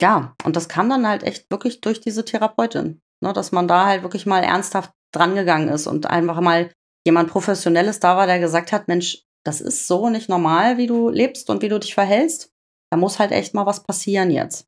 ja, 0.00 0.34
und 0.44 0.56
das 0.56 0.68
kam 0.68 0.88
dann 0.88 1.06
halt 1.06 1.22
echt 1.22 1.50
wirklich 1.50 1.80
durch 1.80 2.00
diese 2.00 2.24
Therapeutin, 2.24 3.00
ne, 3.20 3.32
dass 3.32 3.52
man 3.52 3.68
da 3.68 3.86
halt 3.86 4.02
wirklich 4.02 4.26
mal 4.26 4.42
ernsthaft 4.42 4.92
drangegangen 5.12 5.68
ist 5.68 5.86
und 5.86 6.06
einfach 6.06 6.40
mal 6.40 6.70
jemand 7.04 7.30
Professionelles 7.30 8.00
da 8.00 8.16
war, 8.16 8.26
der 8.26 8.38
gesagt 8.38 8.72
hat, 8.72 8.88
Mensch, 8.88 9.24
das 9.44 9.60
ist 9.60 9.86
so 9.86 10.10
nicht 10.10 10.28
normal, 10.28 10.76
wie 10.76 10.86
du 10.86 11.08
lebst 11.08 11.48
und 11.50 11.62
wie 11.62 11.68
du 11.68 11.78
dich 11.78 11.94
verhältst. 11.94 12.52
Da 12.90 12.96
muss 12.96 13.18
halt 13.18 13.32
echt 13.32 13.54
mal 13.54 13.66
was 13.66 13.82
passieren 13.82 14.30
jetzt. 14.30 14.66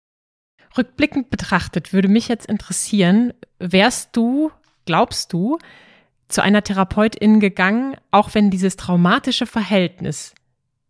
Rückblickend 0.77 1.31
betrachtet 1.31 1.93
würde 1.93 2.09
mich 2.09 2.29
jetzt 2.29 2.47
interessieren, 2.47 3.35
wärst 3.59 4.17
du, 4.17 4.53
glaubst 4.85 5.33
du, 5.33 5.59
zu 6.29 6.43
einer 6.43 6.63
Therapeutin 6.63 7.41
gegangen, 7.41 7.97
auch 8.11 8.35
wenn 8.35 8.51
dieses 8.51 8.77
traumatische 8.77 9.47
Verhältnis, 9.47 10.33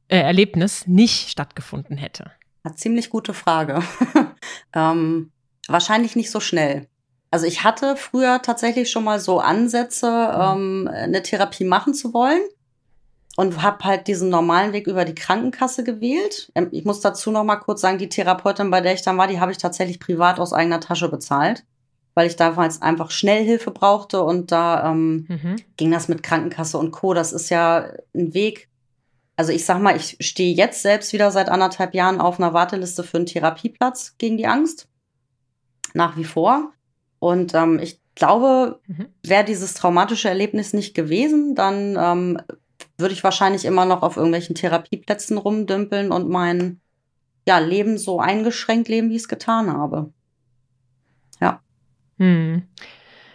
äh, 0.09 0.19
Erlebnis 0.19 0.87
nicht 0.87 1.31
stattgefunden 1.31 1.97
hätte? 1.97 2.31
Eine 2.63 2.75
ziemlich 2.77 3.11
gute 3.11 3.35
Frage. 3.35 3.83
ähm, 4.75 5.33
wahrscheinlich 5.69 6.17
nicht 6.17 6.31
so 6.31 6.41
schnell. 6.41 6.87
Also 7.31 7.47
ich 7.47 7.63
hatte 7.63 7.97
früher 7.97 8.43
tatsächlich 8.43 8.91
schon 8.91 9.05
mal 9.05 9.21
so 9.21 9.39
Ansätze, 9.39 10.07
ähm, 10.09 10.91
eine 10.93 11.23
Therapie 11.23 11.65
machen 11.65 11.95
zu 11.95 12.13
wollen 12.13 12.43
und 13.37 13.63
habe 13.63 13.85
halt 13.85 14.09
diesen 14.09 14.29
normalen 14.29 14.73
Weg 14.73 14.87
über 14.87 15.05
die 15.05 15.15
Krankenkasse 15.15 15.85
gewählt. 15.85 16.51
Ähm, 16.55 16.69
ich 16.73 16.85
muss 16.85 17.01
dazu 17.01 17.31
noch 17.31 17.45
mal 17.45 17.57
kurz 17.57 17.81
sagen, 17.81 17.99
die 17.99 18.09
Therapeutin, 18.09 18.71
bei 18.71 18.81
der 18.81 18.95
ich 18.95 19.03
dann 19.03 19.17
war, 19.17 19.29
die 19.29 19.41
habe 19.41 19.53
ich 19.53 19.59
tatsächlich 19.59 20.01
privat 20.01 20.41
aus 20.41 20.53
eigener 20.53 20.81
Tasche 20.81 21.09
bezahlt, 21.09 21.65
weil 22.15 22.27
ich 22.27 22.35
damals 22.35 22.83
einfach 22.83 23.13
Schnellhilfe 23.13 23.71
brauchte 23.71 24.23
und 24.23 24.51
da 24.51 24.91
ähm, 24.91 25.27
mhm. 25.29 25.57
ging 25.77 25.93
das 25.93 26.09
mit 26.09 26.25
Krankenkasse 26.25 26.79
und 26.79 26.91
Co. 26.91 27.15
Das 27.15 27.33
ist 27.33 27.49
ja 27.49 27.93
ein 28.15 28.35
Weg. 28.35 28.69
Also 29.41 29.55
ich 29.55 29.65
sag 29.65 29.81
mal, 29.81 29.97
ich 29.97 30.19
stehe 30.21 30.55
jetzt 30.55 30.83
selbst 30.83 31.15
wieder 31.15 31.31
seit 31.31 31.49
anderthalb 31.49 31.95
Jahren 31.95 32.21
auf 32.21 32.39
einer 32.39 32.53
Warteliste 32.53 33.03
für 33.03 33.17
einen 33.17 33.25
Therapieplatz 33.25 34.17
gegen 34.19 34.37
die 34.37 34.47
Angst. 34.47 34.87
Nach 35.95 36.19
wie 36.19 36.25
vor. 36.25 36.75
Und 37.21 37.55
ähm, 37.55 37.79
ich 37.79 38.03
glaube, 38.15 38.81
mhm. 38.87 39.07
wäre 39.23 39.47
dieses 39.47 39.73
traumatische 39.73 40.29
Erlebnis 40.29 40.75
nicht 40.75 40.93
gewesen, 40.93 41.55
dann 41.55 41.97
ähm, 41.99 42.43
würde 42.99 43.15
ich 43.15 43.25
wahrscheinlich 43.25 43.65
immer 43.65 43.87
noch 43.87 44.03
auf 44.03 44.19
irgendwelchen 44.19 44.57
Therapieplätzen 44.57 45.39
rumdümpeln 45.39 46.13
und 46.13 46.29
mein 46.29 46.83
ja, 47.49 47.61
Leben 47.61 47.97
so 47.97 48.21
eingeschränkt 48.21 48.89
leben, 48.89 49.09
wie 49.09 49.17
ich 49.17 49.23
es 49.23 49.29
getan 49.29 49.73
habe. 49.73 50.13
Ja. 51.41 51.63
Hm. 52.19 52.65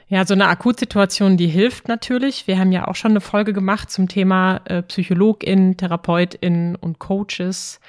Ja, 0.08 0.24
so 0.26 0.36
eine 0.36 0.48
Akutsituation, 0.48 1.36
die 1.36 1.48
hilft 1.48 1.88
natürlich. 1.88 2.46
Wir 2.46 2.60
haben 2.60 2.72
ja 2.72 2.88
auch 2.88 2.96
schon 2.96 3.14
eine 3.14 3.22
Folge 3.22 3.54
gemacht 3.54 3.90
zum 3.90 4.08
Thema 4.08 4.62
äh, 4.66 4.84
PsychologInnen, 4.84 5.78
TherapeutInnen 5.78 6.76
und 6.76 7.00
Coaches. 7.00 7.80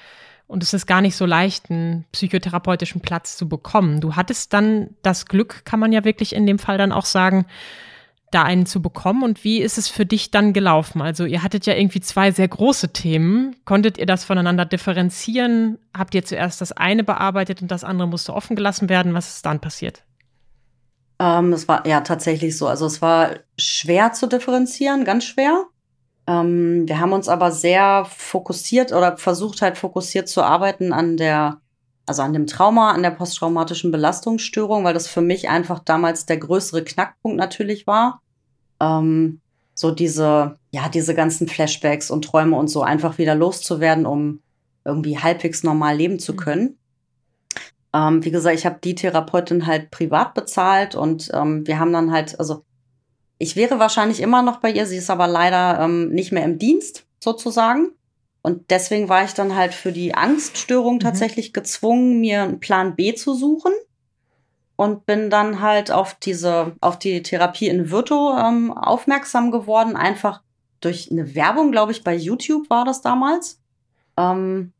Und 0.46 0.62
es 0.62 0.72
ist 0.72 0.86
gar 0.86 1.02
nicht 1.02 1.16
so 1.16 1.26
leicht, 1.26 1.70
einen 1.70 2.06
psychotherapeutischen 2.12 3.02
Platz 3.02 3.36
zu 3.36 3.48
bekommen. 3.48 4.00
Du 4.00 4.16
hattest 4.16 4.54
dann 4.54 4.90
das 5.02 5.26
Glück, 5.26 5.64
kann 5.64 5.80
man 5.80 5.92
ja 5.92 6.04
wirklich 6.04 6.34
in 6.34 6.46
dem 6.46 6.58
Fall 6.58 6.78
dann 6.78 6.92
auch 6.92 7.04
sagen, 7.04 7.46
da 8.30 8.44
einen 8.44 8.64
zu 8.64 8.80
bekommen. 8.80 9.22
Und 9.22 9.44
wie 9.44 9.60
ist 9.60 9.76
es 9.76 9.88
für 9.88 10.06
dich 10.06 10.30
dann 10.30 10.54
gelaufen? 10.54 11.02
Also 11.02 11.26
ihr 11.26 11.42
hattet 11.42 11.66
ja 11.66 11.74
irgendwie 11.74 12.00
zwei 12.00 12.30
sehr 12.30 12.48
große 12.48 12.94
Themen. 12.94 13.56
Konntet 13.66 13.98
ihr 13.98 14.06
das 14.06 14.24
voneinander 14.24 14.64
differenzieren? 14.64 15.78
Habt 15.96 16.14
ihr 16.14 16.24
zuerst 16.24 16.62
das 16.62 16.72
eine 16.72 17.04
bearbeitet 17.04 17.60
und 17.60 17.70
das 17.70 17.84
andere 17.84 18.08
musste 18.08 18.32
offen 18.32 18.56
gelassen 18.56 18.88
werden? 18.88 19.12
Was 19.12 19.36
ist 19.36 19.44
dann 19.44 19.60
passiert? 19.60 20.05
Ähm, 21.18 21.52
es 21.52 21.66
war 21.68 21.86
ja 21.86 22.00
tatsächlich 22.02 22.56
so. 22.56 22.66
Also 22.66 22.86
es 22.86 23.00
war 23.00 23.36
schwer 23.58 24.12
zu 24.12 24.26
differenzieren, 24.26 25.04
ganz 25.04 25.24
schwer. 25.24 25.64
Ähm, 26.26 26.86
wir 26.86 27.00
haben 27.00 27.12
uns 27.12 27.28
aber 27.28 27.50
sehr 27.50 28.04
fokussiert 28.08 28.92
oder 28.92 29.16
versucht 29.16 29.62
halt 29.62 29.78
fokussiert 29.78 30.28
zu 30.28 30.42
arbeiten 30.42 30.92
an 30.92 31.16
der, 31.16 31.60
also 32.04 32.22
an 32.22 32.32
dem 32.32 32.46
Trauma, 32.46 32.90
an 32.90 33.02
der 33.02 33.10
posttraumatischen 33.12 33.90
Belastungsstörung, 33.90 34.84
weil 34.84 34.94
das 34.94 35.06
für 35.08 35.22
mich 35.22 35.48
einfach 35.48 35.78
damals 35.78 36.26
der 36.26 36.38
größere 36.38 36.84
Knackpunkt 36.84 37.38
natürlich 37.38 37.86
war. 37.86 38.20
Ähm, 38.80 39.40
so 39.74 39.90
diese, 39.90 40.56
ja, 40.70 40.88
diese 40.88 41.14
ganzen 41.14 41.48
Flashbacks 41.48 42.10
und 42.10 42.24
Träume 42.24 42.56
und 42.56 42.68
so 42.68 42.82
einfach 42.82 43.18
wieder 43.18 43.34
loszuwerden, 43.34 44.06
um 44.06 44.40
irgendwie 44.84 45.18
halbwegs 45.18 45.62
normal 45.62 45.96
leben 45.96 46.18
zu 46.18 46.32
mhm. 46.32 46.36
können. 46.36 46.78
Ähm, 47.96 48.22
wie 48.24 48.30
gesagt, 48.30 48.58
ich 48.58 48.66
habe 48.66 48.78
die 48.82 48.94
Therapeutin 48.94 49.66
halt 49.66 49.90
privat 49.90 50.34
bezahlt 50.34 50.94
und 50.94 51.30
ähm, 51.32 51.66
wir 51.66 51.78
haben 51.78 51.94
dann 51.94 52.12
halt, 52.12 52.38
also 52.38 52.62
ich 53.38 53.56
wäre 53.56 53.78
wahrscheinlich 53.78 54.20
immer 54.20 54.42
noch 54.42 54.58
bei 54.58 54.70
ihr, 54.70 54.84
sie 54.84 54.98
ist 54.98 55.08
aber 55.08 55.26
leider 55.26 55.80
ähm, 55.80 56.10
nicht 56.10 56.30
mehr 56.30 56.44
im 56.44 56.58
Dienst 56.58 57.06
sozusagen. 57.20 57.92
Und 58.42 58.70
deswegen 58.70 59.08
war 59.08 59.24
ich 59.24 59.32
dann 59.32 59.56
halt 59.56 59.72
für 59.72 59.92
die 59.92 60.14
Angststörung 60.14 60.96
mhm. 60.96 61.00
tatsächlich 61.00 61.54
gezwungen, 61.54 62.20
mir 62.20 62.42
einen 62.42 62.60
Plan 62.60 62.96
B 62.96 63.14
zu 63.14 63.34
suchen. 63.34 63.72
Und 64.78 65.06
bin 65.06 65.30
dann 65.30 65.62
halt 65.62 65.90
auf 65.90 66.14
diese, 66.14 66.76
auf 66.82 66.98
die 66.98 67.22
Therapie 67.22 67.68
in 67.68 67.90
Virto 67.90 68.36
ähm, 68.36 68.76
aufmerksam 68.76 69.50
geworden, 69.50 69.96
einfach 69.96 70.42
durch 70.80 71.10
eine 71.10 71.34
Werbung, 71.34 71.72
glaube 71.72 71.92
ich, 71.92 72.04
bei 72.04 72.14
YouTube 72.14 72.68
war 72.68 72.84
das 72.84 73.00
damals. 73.00 73.58
Ähm, 74.18 74.74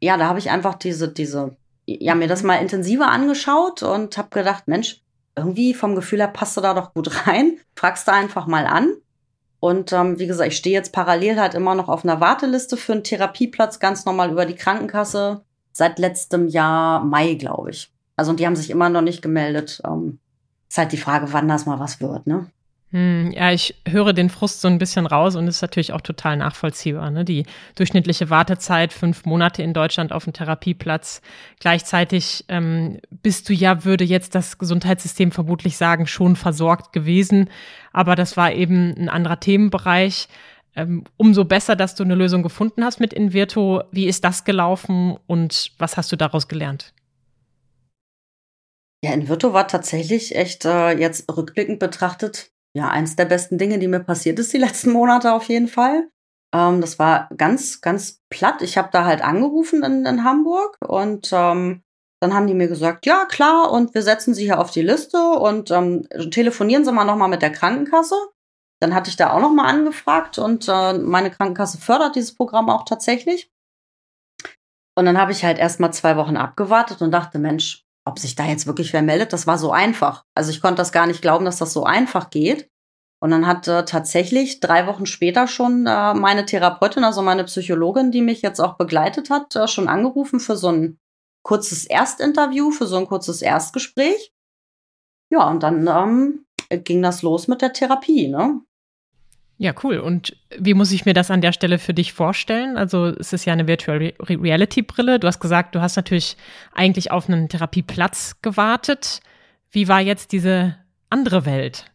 ja, 0.00 0.16
da 0.16 0.28
habe 0.28 0.38
ich 0.38 0.50
einfach 0.50 0.76
diese, 0.76 1.12
diese, 1.12 1.58
ja, 1.86 2.14
mir 2.14 2.28
das 2.28 2.42
mal 2.42 2.56
intensiver 2.56 3.08
angeschaut 3.08 3.82
und 3.82 4.16
habe 4.16 4.28
gedacht, 4.30 4.66
Mensch, 4.66 5.02
irgendwie 5.36 5.74
vom 5.74 5.94
Gefühl 5.94 6.20
her 6.20 6.28
passt 6.28 6.56
du 6.56 6.60
da 6.60 6.74
doch 6.74 6.94
gut 6.94 7.10
rein. 7.26 7.58
Fragst 7.76 8.08
du 8.08 8.12
einfach 8.12 8.46
mal 8.46 8.66
an. 8.66 8.94
Und 9.60 9.92
ähm, 9.92 10.18
wie 10.18 10.26
gesagt, 10.26 10.52
ich 10.52 10.58
stehe 10.58 10.76
jetzt 10.76 10.92
parallel 10.92 11.40
halt 11.40 11.54
immer 11.54 11.74
noch 11.74 11.88
auf 11.88 12.04
einer 12.04 12.20
Warteliste 12.20 12.76
für 12.76 12.92
einen 12.92 13.04
Therapieplatz, 13.04 13.80
ganz 13.80 14.04
normal 14.04 14.30
über 14.30 14.44
die 14.44 14.56
Krankenkasse, 14.56 15.42
seit 15.72 15.98
letztem 15.98 16.48
Jahr 16.48 17.02
Mai, 17.02 17.34
glaube 17.34 17.70
ich. 17.70 17.90
Also 18.14 18.30
und 18.30 18.40
die 18.40 18.46
haben 18.46 18.56
sich 18.56 18.68
immer 18.68 18.90
noch 18.90 19.00
nicht 19.00 19.22
gemeldet. 19.22 19.80
Ähm, 19.86 20.18
ist 20.68 20.76
halt 20.78 20.92
die 20.92 20.98
Frage, 20.98 21.32
wann 21.32 21.48
das 21.48 21.66
mal 21.66 21.80
was 21.80 22.00
wird, 22.00 22.26
ne? 22.26 22.46
Hm, 22.94 23.32
ja, 23.32 23.50
ich 23.50 23.74
höre 23.88 24.12
den 24.12 24.30
Frust 24.30 24.60
so 24.60 24.68
ein 24.68 24.78
bisschen 24.78 25.06
raus 25.06 25.34
und 25.34 25.48
ist 25.48 25.62
natürlich 25.62 25.92
auch 25.92 26.00
total 26.00 26.36
nachvollziehbar. 26.36 27.10
Ne? 27.10 27.24
Die 27.24 27.44
durchschnittliche 27.74 28.30
Wartezeit, 28.30 28.92
fünf 28.92 29.24
Monate 29.24 29.64
in 29.64 29.72
Deutschland 29.72 30.12
auf 30.12 30.22
dem 30.22 30.32
Therapieplatz. 30.32 31.20
Gleichzeitig 31.58 32.44
ähm, 32.46 33.00
bist 33.10 33.48
du 33.48 33.52
ja, 33.52 33.84
würde 33.84 34.04
jetzt 34.04 34.36
das 34.36 34.58
Gesundheitssystem 34.58 35.32
vermutlich 35.32 35.76
sagen, 35.76 36.06
schon 36.06 36.36
versorgt 36.36 36.92
gewesen. 36.92 37.50
Aber 37.92 38.14
das 38.14 38.36
war 38.36 38.52
eben 38.52 38.94
ein 38.96 39.08
anderer 39.08 39.40
Themenbereich. 39.40 40.28
Ähm, 40.76 41.02
umso 41.16 41.44
besser, 41.44 41.74
dass 41.74 41.96
du 41.96 42.04
eine 42.04 42.14
Lösung 42.14 42.44
gefunden 42.44 42.84
hast 42.84 43.00
mit 43.00 43.12
Invirto. 43.12 43.82
Wie 43.90 44.06
ist 44.06 44.22
das 44.22 44.44
gelaufen 44.44 45.16
und 45.26 45.72
was 45.78 45.96
hast 45.96 46.12
du 46.12 46.16
daraus 46.16 46.46
gelernt? 46.46 46.94
Ja, 49.02 49.12
Invirto 49.12 49.52
war 49.52 49.66
tatsächlich 49.66 50.36
echt 50.36 50.64
äh, 50.64 50.92
jetzt 50.92 51.28
rückblickend 51.36 51.80
betrachtet 51.80 52.53
ja, 52.76 52.88
eins 52.88 53.16
der 53.16 53.24
besten 53.24 53.58
Dinge, 53.58 53.78
die 53.78 53.88
mir 53.88 54.00
passiert 54.00 54.38
ist 54.38 54.52
die 54.52 54.58
letzten 54.66 54.92
Monate 54.92 55.32
auf 55.32 55.48
jeden 55.48 55.68
Fall. 55.68 56.08
Ähm, 56.54 56.80
das 56.80 56.98
war 56.98 57.28
ganz, 57.36 57.80
ganz 57.80 58.22
platt. 58.30 58.62
Ich 58.62 58.78
habe 58.78 58.88
da 58.92 59.04
halt 59.04 59.22
angerufen 59.22 59.82
in, 59.82 60.06
in 60.06 60.24
Hamburg 60.24 60.76
und 60.86 61.30
ähm, 61.32 61.82
dann 62.20 62.32
haben 62.32 62.46
die 62.46 62.54
mir 62.54 62.68
gesagt, 62.68 63.04
ja 63.06 63.26
klar, 63.26 63.70
und 63.70 63.92
wir 63.94 64.02
setzen 64.02 64.32
sie 64.32 64.44
hier 64.44 64.58
auf 64.58 64.70
die 64.70 64.82
Liste 64.82 65.18
und 65.18 65.70
ähm, 65.70 66.08
telefonieren 66.30 66.84
Sie 66.84 66.92
mal 66.92 67.04
nochmal 67.04 67.28
mit 67.28 67.42
der 67.42 67.52
Krankenkasse. 67.52 68.14
Dann 68.80 68.94
hatte 68.94 69.10
ich 69.10 69.16
da 69.16 69.32
auch 69.32 69.40
nochmal 69.40 69.66
angefragt 69.66 70.38
und 70.38 70.66
äh, 70.68 70.94
meine 70.94 71.30
Krankenkasse 71.30 71.78
fördert 71.78 72.16
dieses 72.16 72.34
Programm 72.34 72.70
auch 72.70 72.84
tatsächlich. 72.84 73.50
Und 74.96 75.06
dann 75.06 75.18
habe 75.18 75.32
ich 75.32 75.44
halt 75.44 75.58
erst 75.58 75.80
mal 75.80 75.92
zwei 75.92 76.16
Wochen 76.16 76.36
abgewartet 76.36 77.02
und 77.02 77.10
dachte, 77.10 77.38
Mensch, 77.38 77.83
ob 78.04 78.18
sich 78.18 78.34
da 78.34 78.44
jetzt 78.44 78.66
wirklich 78.66 78.92
wer 78.92 79.02
meldet, 79.02 79.32
das 79.32 79.46
war 79.46 79.58
so 79.58 79.72
einfach. 79.72 80.24
Also 80.34 80.50
ich 80.50 80.60
konnte 80.60 80.76
das 80.76 80.92
gar 80.92 81.06
nicht 81.06 81.22
glauben, 81.22 81.44
dass 81.44 81.58
das 81.58 81.72
so 81.72 81.84
einfach 81.84 82.30
geht. 82.30 82.70
Und 83.20 83.30
dann 83.30 83.46
hat 83.46 83.66
äh, 83.68 83.86
tatsächlich 83.86 84.60
drei 84.60 84.86
Wochen 84.86 85.06
später 85.06 85.46
schon 85.46 85.86
äh, 85.86 86.12
meine 86.12 86.44
Therapeutin, 86.44 87.04
also 87.04 87.22
meine 87.22 87.44
Psychologin, 87.44 88.10
die 88.10 88.20
mich 88.20 88.42
jetzt 88.42 88.60
auch 88.60 88.76
begleitet 88.76 89.30
hat, 89.30 89.56
äh, 89.56 89.66
schon 89.66 89.88
angerufen 89.88 90.40
für 90.40 90.56
so 90.56 90.68
ein 90.68 90.98
kurzes 91.42 91.86
Erstinterview, 91.86 92.70
für 92.70 92.86
so 92.86 92.96
ein 92.96 93.06
kurzes 93.06 93.40
Erstgespräch. 93.40 94.34
Ja, 95.30 95.48
und 95.48 95.62
dann 95.62 95.86
ähm, 95.86 96.44
ging 96.84 97.00
das 97.00 97.22
los 97.22 97.48
mit 97.48 97.62
der 97.62 97.72
Therapie, 97.72 98.28
ne? 98.28 98.60
Ja, 99.56 99.72
cool. 99.84 99.98
Und 99.98 100.36
wie 100.58 100.74
muss 100.74 100.90
ich 100.90 101.04
mir 101.04 101.14
das 101.14 101.30
an 101.30 101.40
der 101.40 101.52
Stelle 101.52 101.78
für 101.78 101.94
dich 101.94 102.12
vorstellen? 102.12 102.76
Also 102.76 103.06
es 103.06 103.32
ist 103.32 103.44
ja 103.44 103.52
eine 103.52 103.68
Virtual 103.68 104.12
Reality 104.20 104.82
Brille. 104.82 105.20
Du 105.20 105.28
hast 105.28 105.40
gesagt, 105.40 105.74
du 105.74 105.80
hast 105.80 105.96
natürlich 105.96 106.36
eigentlich 106.72 107.12
auf 107.12 107.28
einen 107.28 107.48
Therapieplatz 107.48 108.36
gewartet. 108.42 109.20
Wie 109.70 109.86
war 109.86 110.00
jetzt 110.00 110.32
diese 110.32 110.76
andere 111.08 111.46
Welt? 111.46 111.86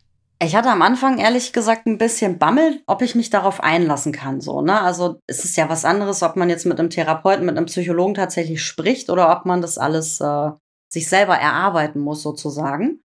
Ich 0.42 0.56
hatte 0.56 0.70
am 0.70 0.82
Anfang 0.82 1.18
ehrlich 1.18 1.52
gesagt 1.52 1.86
ein 1.86 1.98
bisschen 1.98 2.40
Bammel, 2.40 2.82
ob 2.88 3.02
ich 3.02 3.14
mich 3.14 3.30
darauf 3.30 3.62
einlassen 3.62 4.14
kann. 4.14 4.40
So, 4.40 4.62
ne? 4.62 4.80
Also 4.80 5.20
es 5.28 5.44
ist 5.44 5.58
ja 5.58 5.68
was 5.68 5.84
anderes, 5.84 6.24
ob 6.24 6.38
man 6.38 6.50
jetzt 6.50 6.66
mit 6.66 6.80
einem 6.80 6.90
Therapeuten, 6.90 7.46
mit 7.46 7.58
einem 7.58 7.66
Psychologen 7.66 8.14
tatsächlich 8.14 8.64
spricht 8.64 9.10
oder 9.10 9.36
ob 9.36 9.46
man 9.46 9.62
das 9.62 9.78
alles 9.78 10.22
äh, 10.22 10.52
sich 10.88 11.10
selber 11.10 11.36
erarbeiten 11.36 12.00
muss, 12.00 12.24
sozusagen. 12.24 13.02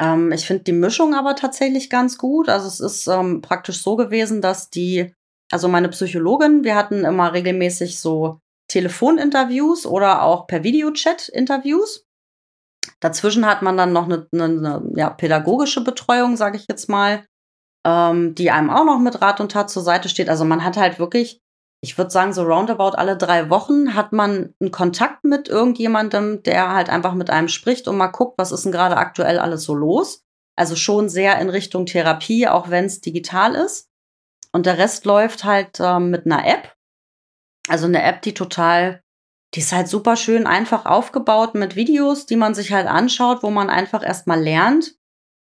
Ähm, 0.00 0.32
ich 0.32 0.46
finde 0.46 0.64
die 0.64 0.72
Mischung 0.72 1.14
aber 1.14 1.36
tatsächlich 1.36 1.90
ganz 1.90 2.18
gut. 2.18 2.48
Also 2.48 2.68
es 2.68 2.80
ist 2.80 3.06
ähm, 3.06 3.40
praktisch 3.40 3.82
so 3.82 3.96
gewesen, 3.96 4.40
dass 4.40 4.70
die, 4.70 5.14
also 5.50 5.68
meine 5.68 5.88
Psychologin, 5.88 6.64
wir 6.64 6.74
hatten 6.74 7.04
immer 7.04 7.32
regelmäßig 7.32 7.98
so 8.00 8.40
Telefoninterviews 8.68 9.86
oder 9.86 10.22
auch 10.22 10.46
per 10.46 10.64
Videochat 10.64 11.28
Interviews. 11.28 12.06
Dazwischen 13.00 13.46
hat 13.46 13.62
man 13.62 13.76
dann 13.76 13.92
noch 13.92 14.04
eine, 14.04 14.26
eine, 14.32 14.44
eine 14.44 14.92
ja, 14.96 15.10
pädagogische 15.10 15.84
Betreuung, 15.84 16.36
sage 16.36 16.56
ich 16.56 16.66
jetzt 16.68 16.88
mal, 16.88 17.24
ähm, 17.86 18.34
die 18.34 18.50
einem 18.50 18.70
auch 18.70 18.84
noch 18.84 18.98
mit 18.98 19.20
Rat 19.20 19.40
und 19.40 19.52
Tat 19.52 19.70
zur 19.70 19.82
Seite 19.82 20.08
steht. 20.08 20.28
Also 20.28 20.44
man 20.44 20.64
hat 20.64 20.76
halt 20.76 20.98
wirklich 20.98 21.40
ich 21.84 21.98
würde 21.98 22.10
sagen, 22.10 22.32
so 22.32 22.44
roundabout 22.44 22.96
alle 22.96 23.14
drei 23.14 23.50
Wochen 23.50 23.94
hat 23.94 24.14
man 24.14 24.54
einen 24.58 24.70
Kontakt 24.70 25.22
mit 25.22 25.48
irgendjemandem, 25.48 26.42
der 26.42 26.72
halt 26.72 26.88
einfach 26.88 27.12
mit 27.12 27.28
einem 27.28 27.48
spricht 27.48 27.88
und 27.88 27.98
mal 27.98 28.06
guckt, 28.06 28.38
was 28.38 28.52
ist 28.52 28.64
denn 28.64 28.72
gerade 28.72 28.96
aktuell 28.96 29.38
alles 29.38 29.64
so 29.64 29.74
los. 29.74 30.24
Also 30.56 30.76
schon 30.76 31.10
sehr 31.10 31.38
in 31.40 31.50
Richtung 31.50 31.84
Therapie, 31.84 32.48
auch 32.48 32.70
wenn 32.70 32.86
es 32.86 33.02
digital 33.02 33.54
ist. 33.54 33.90
Und 34.50 34.64
der 34.64 34.78
Rest 34.78 35.04
läuft 35.04 35.44
halt 35.44 35.78
ähm, 35.78 36.08
mit 36.08 36.24
einer 36.24 36.46
App. 36.46 36.74
Also 37.68 37.84
eine 37.84 38.02
App, 38.02 38.22
die 38.22 38.32
total, 38.32 39.02
die 39.52 39.60
ist 39.60 39.72
halt 39.72 39.88
super 39.88 40.16
schön 40.16 40.46
einfach 40.46 40.86
aufgebaut 40.86 41.54
mit 41.54 41.76
Videos, 41.76 42.24
die 42.24 42.36
man 42.36 42.54
sich 42.54 42.72
halt 42.72 42.86
anschaut, 42.86 43.42
wo 43.42 43.50
man 43.50 43.68
einfach 43.68 44.02
erstmal 44.02 44.40
lernt, 44.40 44.94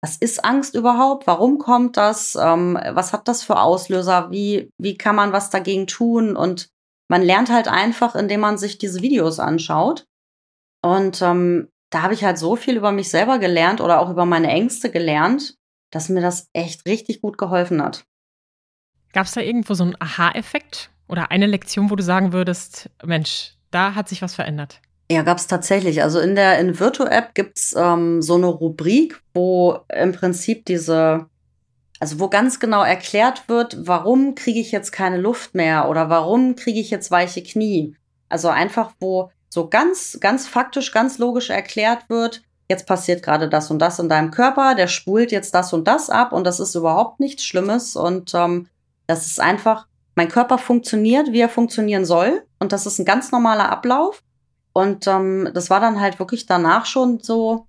was 0.02 0.18
ist 0.18 0.44
Angst 0.46 0.76
überhaupt? 0.76 1.26
Warum 1.28 1.58
kommt 1.58 1.98
das? 1.98 2.36
Ähm, 2.36 2.80
was 2.92 3.14
hat 3.14 3.28
das 3.28 3.44
für 3.44 3.60
Auslöser? 3.60 4.30
Wie, 4.32 4.70
wie 4.78 4.98
kann 4.98 5.16
man 5.16 5.32
was 5.32 5.50
dagegen 5.50 5.88
tun? 5.88 6.36
Und 6.36 6.70
man 7.10 7.22
lernt 7.22 7.50
halt 7.50 7.68
einfach, 7.68 8.16
indem 8.16 8.42
man 8.42 8.58
sich 8.58 8.78
diese 8.78 9.02
Videos 9.02 9.40
anschaut. 9.40 10.06
Und 10.84 11.22
ähm, 11.22 11.70
da 11.90 12.02
habe 12.02 12.14
ich 12.14 12.24
halt 12.24 12.38
so 12.38 12.56
viel 12.56 12.78
über 12.78 12.92
mich 12.92 13.10
selber 13.10 13.40
gelernt 13.40 13.82
oder 13.82 14.00
auch 14.00 14.10
über 14.10 14.26
meine 14.26 14.50
Ängste 14.50 14.92
gelernt, 14.92 15.56
dass 15.92 16.10
mir 16.10 16.22
das 16.22 16.50
echt 16.54 16.86
richtig 16.86 17.22
gut 17.22 17.38
geholfen 17.38 17.82
hat. 17.82 18.06
Gab 19.14 19.26
es 19.26 19.32
da 19.32 19.42
irgendwo 19.42 19.74
so 19.74 19.84
einen 19.84 19.96
Aha-Effekt 20.00 20.92
oder 21.08 21.32
eine 21.32 21.46
Lektion, 21.46 21.90
wo 21.90 21.96
du 21.96 22.04
sagen 22.04 22.34
würdest, 22.34 22.90
Mensch, 23.04 23.54
da 23.72 23.96
hat 23.96 24.10
sich 24.10 24.22
was 24.22 24.36
verändert? 24.36 24.82
Ja, 25.12 25.22
gab 25.22 25.38
es 25.38 25.48
tatsächlich. 25.48 26.02
Also 26.02 26.20
in 26.20 26.36
der 26.36 26.60
Invirtu-App 26.60 27.36
gibt's 27.36 27.76
ähm, 27.78 28.22
so 28.22 28.36
eine 28.36 28.48
Rubrik, 28.48 29.22
wo 29.34 29.80
im 29.94 30.14
Prinzip 30.14 30.66
diese, 30.66 31.28
also 32.00 32.20
wo 32.20 32.28
ganz 32.28 32.60
genau 32.60 32.84
erklärt 32.84 33.48
wird, 33.48 33.78
warum 33.80 34.34
kriege 34.34 34.60
ich 34.60 34.72
jetzt 34.72 34.92
keine 34.92 35.18
Luft 35.18 35.54
mehr 35.54 35.90
oder 35.90 36.10
warum 36.10 36.56
kriege 36.56 36.80
ich 36.80 36.90
jetzt 36.90 37.12
weiche 37.12 37.44
Knie. 37.44 37.96
Also 38.30 38.50
einfach, 38.50 38.94
wo 39.00 39.32
so 39.50 39.70
ganz, 39.70 40.18
ganz 40.20 40.48
faktisch, 40.48 40.92
ganz 40.92 41.20
logisch 41.20 41.52
erklärt 41.52 42.10
wird, 42.10 42.42
jetzt 42.68 42.88
passiert 42.88 43.22
gerade 43.22 43.48
das 43.48 43.70
und 43.70 43.78
das 43.78 44.00
in 44.00 44.10
deinem 44.10 44.32
Körper, 44.32 44.74
der 44.74 44.88
spult 44.88 45.32
jetzt 45.32 45.54
das 45.54 45.72
und 45.72 45.88
das 45.88 46.10
ab 46.10 46.34
und 46.34 46.46
das 46.46 46.60
ist 46.60 46.74
überhaupt 46.74 47.20
nichts 47.20 47.46
Schlimmes 47.46 47.96
und 47.96 48.34
ähm, 48.34 48.68
das 49.06 49.28
ist 49.28 49.40
einfach, 49.40 49.86
mein 50.16 50.30
Körper 50.30 50.58
funktioniert, 50.58 51.32
wie 51.32 51.42
er 51.42 51.50
funktionieren 51.50 52.06
soll 52.06 52.44
und 52.60 52.72
das 52.72 52.88
ist 52.88 52.98
ein 52.98 53.06
ganz 53.06 53.32
normaler 53.32 53.70
Ablauf 53.70 54.24
und 54.76 55.08
ähm, 55.08 55.50
das 55.54 55.70
war 55.70 55.80
dann 55.80 56.02
halt 56.02 56.20
wirklich 56.20 56.48
danach 56.48 56.86
schon 56.86 57.20
so, 57.22 57.66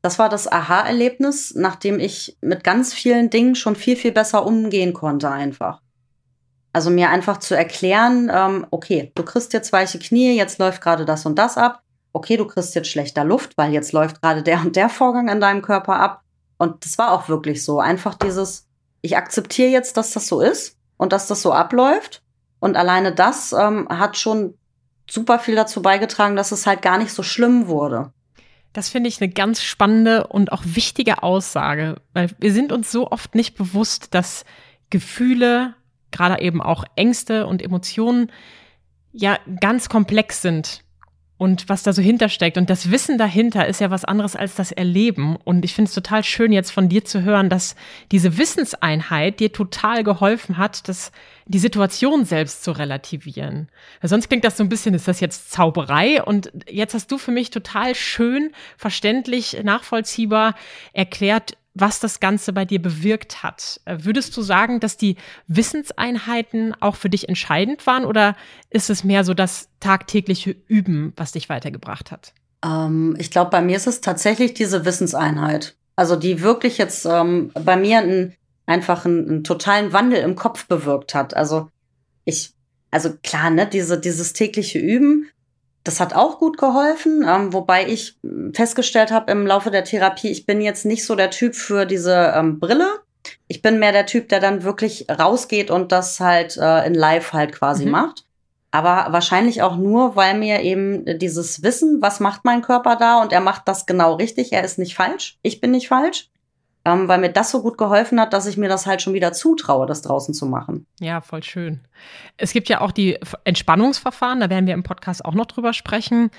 das 0.00 0.18
war 0.18 0.30
das 0.30 0.50
Aha-Erlebnis, 0.50 1.52
nachdem 1.54 2.00
ich 2.00 2.38
mit 2.40 2.64
ganz 2.64 2.94
vielen 2.94 3.28
Dingen 3.28 3.54
schon 3.54 3.76
viel, 3.76 3.94
viel 3.94 4.12
besser 4.12 4.46
umgehen 4.46 4.94
konnte 4.94 5.30
einfach. 5.30 5.82
Also 6.72 6.88
mir 6.88 7.10
einfach 7.10 7.36
zu 7.40 7.54
erklären, 7.54 8.30
ähm, 8.32 8.66
okay, 8.70 9.12
du 9.14 9.22
kriegst 9.22 9.52
jetzt 9.52 9.70
weiche 9.74 9.98
Knie, 9.98 10.34
jetzt 10.34 10.58
läuft 10.58 10.80
gerade 10.80 11.04
das 11.04 11.26
und 11.26 11.38
das 11.38 11.58
ab. 11.58 11.82
Okay, 12.14 12.38
du 12.38 12.46
kriegst 12.46 12.74
jetzt 12.74 12.88
schlechter 12.88 13.24
Luft, 13.24 13.58
weil 13.58 13.74
jetzt 13.74 13.92
läuft 13.92 14.22
gerade 14.22 14.42
der 14.42 14.62
und 14.62 14.76
der 14.76 14.88
Vorgang 14.88 15.28
in 15.28 15.42
deinem 15.42 15.60
Körper 15.60 16.00
ab. 16.00 16.22
Und 16.56 16.86
das 16.86 16.96
war 16.96 17.12
auch 17.12 17.28
wirklich 17.28 17.62
so. 17.62 17.80
Einfach 17.80 18.14
dieses, 18.14 18.66
ich 19.02 19.18
akzeptiere 19.18 19.68
jetzt, 19.68 19.98
dass 19.98 20.12
das 20.12 20.26
so 20.26 20.40
ist 20.40 20.78
und 20.96 21.12
dass 21.12 21.26
das 21.26 21.42
so 21.42 21.52
abläuft. 21.52 22.22
Und 22.60 22.78
alleine 22.78 23.12
das 23.12 23.52
ähm, 23.52 23.86
hat 23.90 24.16
schon 24.16 24.54
super 25.08 25.38
viel 25.38 25.54
dazu 25.54 25.82
beigetragen, 25.82 26.36
dass 26.36 26.52
es 26.52 26.66
halt 26.66 26.82
gar 26.82 26.98
nicht 26.98 27.12
so 27.12 27.22
schlimm 27.22 27.68
wurde. 27.68 28.12
Das 28.72 28.88
finde 28.90 29.08
ich 29.08 29.20
eine 29.22 29.32
ganz 29.32 29.62
spannende 29.62 30.26
und 30.26 30.52
auch 30.52 30.62
wichtige 30.64 31.22
Aussage, 31.22 31.96
weil 32.12 32.30
wir 32.38 32.52
sind 32.52 32.72
uns 32.72 32.92
so 32.92 33.10
oft 33.10 33.34
nicht 33.34 33.56
bewusst, 33.56 34.14
dass 34.14 34.44
Gefühle, 34.90 35.74
gerade 36.10 36.42
eben 36.42 36.60
auch 36.60 36.84
Ängste 36.94 37.46
und 37.46 37.62
Emotionen, 37.62 38.30
ja 39.12 39.38
ganz 39.60 39.88
komplex 39.88 40.42
sind 40.42 40.84
und 41.38 41.68
was 41.68 41.82
da 41.82 41.92
so 41.92 42.00
hintersteckt. 42.00 42.56
Und 42.56 42.70
das 42.70 42.90
Wissen 42.90 43.18
dahinter 43.18 43.66
ist 43.66 43.80
ja 43.80 43.90
was 43.90 44.04
anderes 44.04 44.36
als 44.36 44.54
das 44.54 44.72
Erleben. 44.72 45.36
Und 45.36 45.64
ich 45.64 45.74
finde 45.74 45.88
es 45.88 45.94
total 45.94 46.24
schön, 46.24 46.52
jetzt 46.52 46.70
von 46.70 46.88
dir 46.88 47.04
zu 47.04 47.22
hören, 47.22 47.50
dass 47.50 47.76
diese 48.10 48.38
Wissenseinheit 48.38 49.38
dir 49.40 49.52
total 49.52 50.02
geholfen 50.02 50.56
hat, 50.56 50.88
dass 50.88 51.12
die 51.44 51.58
Situation 51.58 52.24
selbst 52.24 52.64
zu 52.64 52.72
relativieren. 52.72 53.68
Weil 54.00 54.10
sonst 54.10 54.28
klingt 54.28 54.44
das 54.44 54.56
so 54.56 54.64
ein 54.64 54.70
bisschen, 54.70 54.94
ist 54.94 55.08
das 55.08 55.20
jetzt 55.20 55.50
Zauberei? 55.50 56.22
Und 56.22 56.50
jetzt 56.68 56.94
hast 56.94 57.12
du 57.12 57.18
für 57.18 57.32
mich 57.32 57.50
total 57.50 57.94
schön, 57.94 58.52
verständlich, 58.78 59.58
nachvollziehbar 59.62 60.54
erklärt, 60.92 61.56
was 61.78 62.00
das 62.00 62.20
Ganze 62.20 62.52
bei 62.52 62.64
dir 62.64 62.80
bewirkt 62.80 63.42
hat. 63.42 63.80
Äh, 63.84 63.98
würdest 64.00 64.36
du 64.36 64.42
sagen, 64.42 64.80
dass 64.80 64.96
die 64.96 65.16
Wissenseinheiten 65.46 66.74
auch 66.80 66.96
für 66.96 67.10
dich 67.10 67.28
entscheidend 67.28 67.86
waren 67.86 68.04
oder 68.04 68.34
ist 68.70 68.90
es 68.90 69.04
mehr 69.04 69.24
so 69.24 69.34
das 69.34 69.68
tagtägliche 69.80 70.56
Üben, 70.68 71.12
was 71.16 71.32
dich 71.32 71.48
weitergebracht 71.48 72.10
hat? 72.10 72.32
Ähm, 72.64 73.14
ich 73.18 73.30
glaube, 73.30 73.50
bei 73.50 73.60
mir 73.60 73.76
ist 73.76 73.86
es 73.86 74.00
tatsächlich 74.00 74.54
diese 74.54 74.84
Wissenseinheit. 74.84 75.76
Also 75.96 76.16
die 76.16 76.42
wirklich 76.42 76.78
jetzt 76.78 77.06
ähm, 77.06 77.52
bei 77.54 77.76
mir 77.76 77.98
ein, 77.98 78.34
einfach 78.66 79.04
einen, 79.04 79.28
einen 79.28 79.44
totalen 79.44 79.92
Wandel 79.92 80.20
im 80.20 80.34
Kopf 80.34 80.66
bewirkt 80.66 81.14
hat. 81.14 81.34
Also 81.34 81.68
ich, 82.24 82.52
also 82.90 83.14
klar, 83.22 83.50
ne, 83.50 83.66
diese, 83.66 84.00
dieses 84.00 84.32
tägliche 84.32 84.78
Üben, 84.78 85.28
das 85.86 86.00
hat 86.00 86.14
auch 86.14 86.38
gut 86.38 86.58
geholfen, 86.58 87.24
ähm, 87.26 87.52
wobei 87.52 87.86
ich 87.86 88.18
festgestellt 88.52 89.12
habe 89.12 89.30
im 89.30 89.46
Laufe 89.46 89.70
der 89.70 89.84
Therapie, 89.84 90.30
ich 90.30 90.44
bin 90.44 90.60
jetzt 90.60 90.84
nicht 90.84 91.04
so 91.04 91.14
der 91.14 91.30
Typ 91.30 91.54
für 91.54 91.86
diese 91.86 92.32
ähm, 92.34 92.58
Brille. 92.58 92.88
Ich 93.46 93.62
bin 93.62 93.78
mehr 93.78 93.92
der 93.92 94.06
Typ, 94.06 94.28
der 94.28 94.40
dann 94.40 94.64
wirklich 94.64 95.06
rausgeht 95.08 95.70
und 95.70 95.92
das 95.92 96.18
halt 96.18 96.56
äh, 96.56 96.86
in 96.86 96.94
Live 96.94 97.32
halt 97.32 97.52
quasi 97.52 97.84
mhm. 97.84 97.92
macht. 97.92 98.24
Aber 98.72 99.12
wahrscheinlich 99.12 99.62
auch 99.62 99.76
nur, 99.76 100.16
weil 100.16 100.36
mir 100.36 100.60
eben 100.62 101.18
dieses 101.18 101.62
Wissen, 101.62 102.02
was 102.02 102.20
macht 102.20 102.44
mein 102.44 102.62
Körper 102.62 102.96
da 102.96 103.22
und 103.22 103.32
er 103.32 103.40
macht 103.40 103.68
das 103.68 103.86
genau 103.86 104.14
richtig, 104.14 104.52
er 104.52 104.64
ist 104.64 104.78
nicht 104.78 104.96
falsch, 104.96 105.38
ich 105.42 105.60
bin 105.60 105.70
nicht 105.70 105.88
falsch 105.88 106.28
ähm, 106.86 107.08
weil 107.08 107.18
mir 107.18 107.32
das 107.32 107.50
so 107.50 107.62
gut 107.62 107.76
geholfen 107.76 108.20
hat, 108.20 108.32
dass 108.32 108.46
ich 108.46 108.56
mir 108.56 108.68
das 108.68 108.86
halt 108.86 109.02
schon 109.02 109.12
wieder 109.12 109.32
zutraue, 109.32 109.86
das 109.86 110.02
draußen 110.02 110.32
zu 110.32 110.46
machen. 110.46 110.86
Ja, 111.00 111.20
voll 111.20 111.42
schön. 111.42 111.80
Es 112.36 112.52
gibt 112.52 112.68
ja 112.68 112.80
auch 112.80 112.92
die 112.92 113.18
Entspannungsverfahren, 113.42 114.38
da 114.38 114.48
werden 114.48 114.68
wir 114.68 114.74
im 114.74 114.84
Podcast 114.84 115.24
auch 115.24 115.34
noch 115.34 115.46
drüber 115.46 115.72
sprechen. 115.72 116.30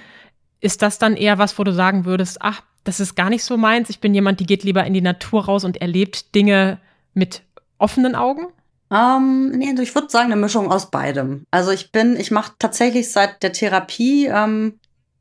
Ist 0.61 0.81
das 0.81 0.99
dann 0.99 1.17
eher 1.17 1.37
was, 1.37 1.59
wo 1.59 1.65
du 1.65 1.73
sagen 1.73 2.05
würdest, 2.05 2.37
ach, 2.39 2.61
das 2.85 3.01
ist 3.01 3.15
gar 3.15 3.29
nicht 3.29 3.43
so 3.43 3.57
meins, 3.57 3.89
ich 3.89 3.99
bin 3.99 4.13
jemand, 4.13 4.39
die 4.39 4.45
geht 4.45 4.63
lieber 4.63 4.85
in 4.85 4.93
die 4.93 5.01
Natur 5.01 5.45
raus 5.45 5.65
und 5.65 5.81
erlebt 5.81 6.33
Dinge 6.33 6.79
mit 7.13 7.41
offenen 7.77 8.15
Augen? 8.15 8.47
Ähm, 8.89 9.49
nee, 9.49 9.75
ich 9.81 9.93
würde 9.93 10.09
sagen, 10.09 10.31
eine 10.31 10.39
Mischung 10.39 10.71
aus 10.71 10.89
beidem. 10.89 11.43
Also 11.51 11.71
ich 11.71 11.91
bin, 11.91 12.15
ich 12.15 12.31
mache 12.31 12.53
tatsächlich 12.57 13.11
seit 13.11 13.43
der 13.43 13.51
Therapie 13.51 14.27
ähm, 14.27 14.79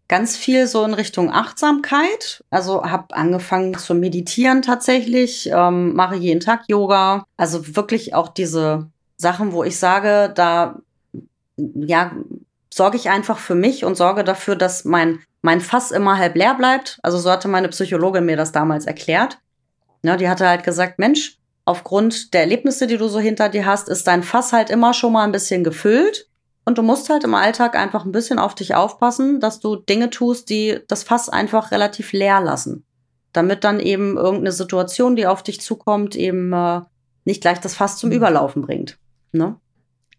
ganz 0.08 0.36
viel 0.36 0.66
so 0.66 0.84
in 0.84 0.94
Richtung 0.94 1.32
Achtsamkeit. 1.32 2.44
Also 2.50 2.84
habe 2.84 3.14
angefangen 3.14 3.76
zu 3.76 3.94
meditieren 3.94 4.62
tatsächlich, 4.62 5.50
ähm, 5.52 5.94
mache 5.94 6.16
jeden 6.16 6.40
Tag 6.40 6.64
Yoga. 6.68 7.24
Also 7.36 7.76
wirklich 7.76 8.14
auch 8.14 8.28
diese 8.28 8.88
Sachen, 9.16 9.52
wo 9.52 9.64
ich 9.64 9.78
sage, 9.78 10.32
da 10.34 10.80
ja 11.56 12.12
sorge 12.72 12.96
ich 12.96 13.08
einfach 13.08 13.38
für 13.38 13.54
mich 13.54 13.84
und 13.84 13.96
sorge 13.96 14.22
dafür, 14.22 14.56
dass 14.56 14.84
mein 14.84 15.20
mein 15.42 15.60
Fass 15.60 15.92
immer 15.92 16.18
halb 16.18 16.34
leer 16.34 16.54
bleibt. 16.54 16.98
Also 17.02 17.18
so 17.18 17.30
hatte 17.30 17.46
meine 17.46 17.68
Psychologin 17.68 18.26
mir 18.26 18.36
das 18.36 18.50
damals 18.50 18.84
erklärt. 18.84 19.38
Ne, 20.02 20.16
die 20.16 20.28
hatte 20.28 20.48
halt 20.48 20.64
gesagt, 20.64 20.98
Mensch, 20.98 21.38
aufgrund 21.64 22.34
der 22.34 22.42
Erlebnisse, 22.42 22.86
die 22.86 22.96
du 22.96 23.08
so 23.08 23.20
hinter 23.20 23.48
dir 23.48 23.64
hast, 23.64 23.88
ist 23.88 24.06
dein 24.06 24.22
Fass 24.22 24.52
halt 24.52 24.70
immer 24.70 24.92
schon 24.92 25.12
mal 25.12 25.24
ein 25.24 25.32
bisschen 25.32 25.64
gefüllt. 25.64 26.28
Und 26.66 26.78
du 26.78 26.82
musst 26.82 27.08
halt 27.08 27.22
im 27.22 27.34
Alltag 27.34 27.76
einfach 27.76 28.04
ein 28.04 28.12
bisschen 28.12 28.40
auf 28.40 28.54
dich 28.56 28.74
aufpassen, 28.74 29.38
dass 29.38 29.60
du 29.60 29.76
Dinge 29.76 30.10
tust, 30.10 30.50
die 30.50 30.80
das 30.88 31.04
Fass 31.04 31.28
einfach 31.28 31.70
relativ 31.70 32.12
leer 32.12 32.40
lassen. 32.40 32.84
Damit 33.32 33.62
dann 33.62 33.78
eben 33.78 34.16
irgendeine 34.16 34.50
Situation, 34.50 35.14
die 35.14 35.28
auf 35.28 35.44
dich 35.44 35.60
zukommt, 35.60 36.16
eben 36.16 36.52
äh, 36.52 36.80
nicht 37.24 37.40
gleich 37.40 37.60
das 37.60 37.76
Fass 37.76 37.98
zum 37.98 38.10
mhm. 38.10 38.16
Überlaufen 38.16 38.62
bringt. 38.62 38.98
Ne? 39.30 39.56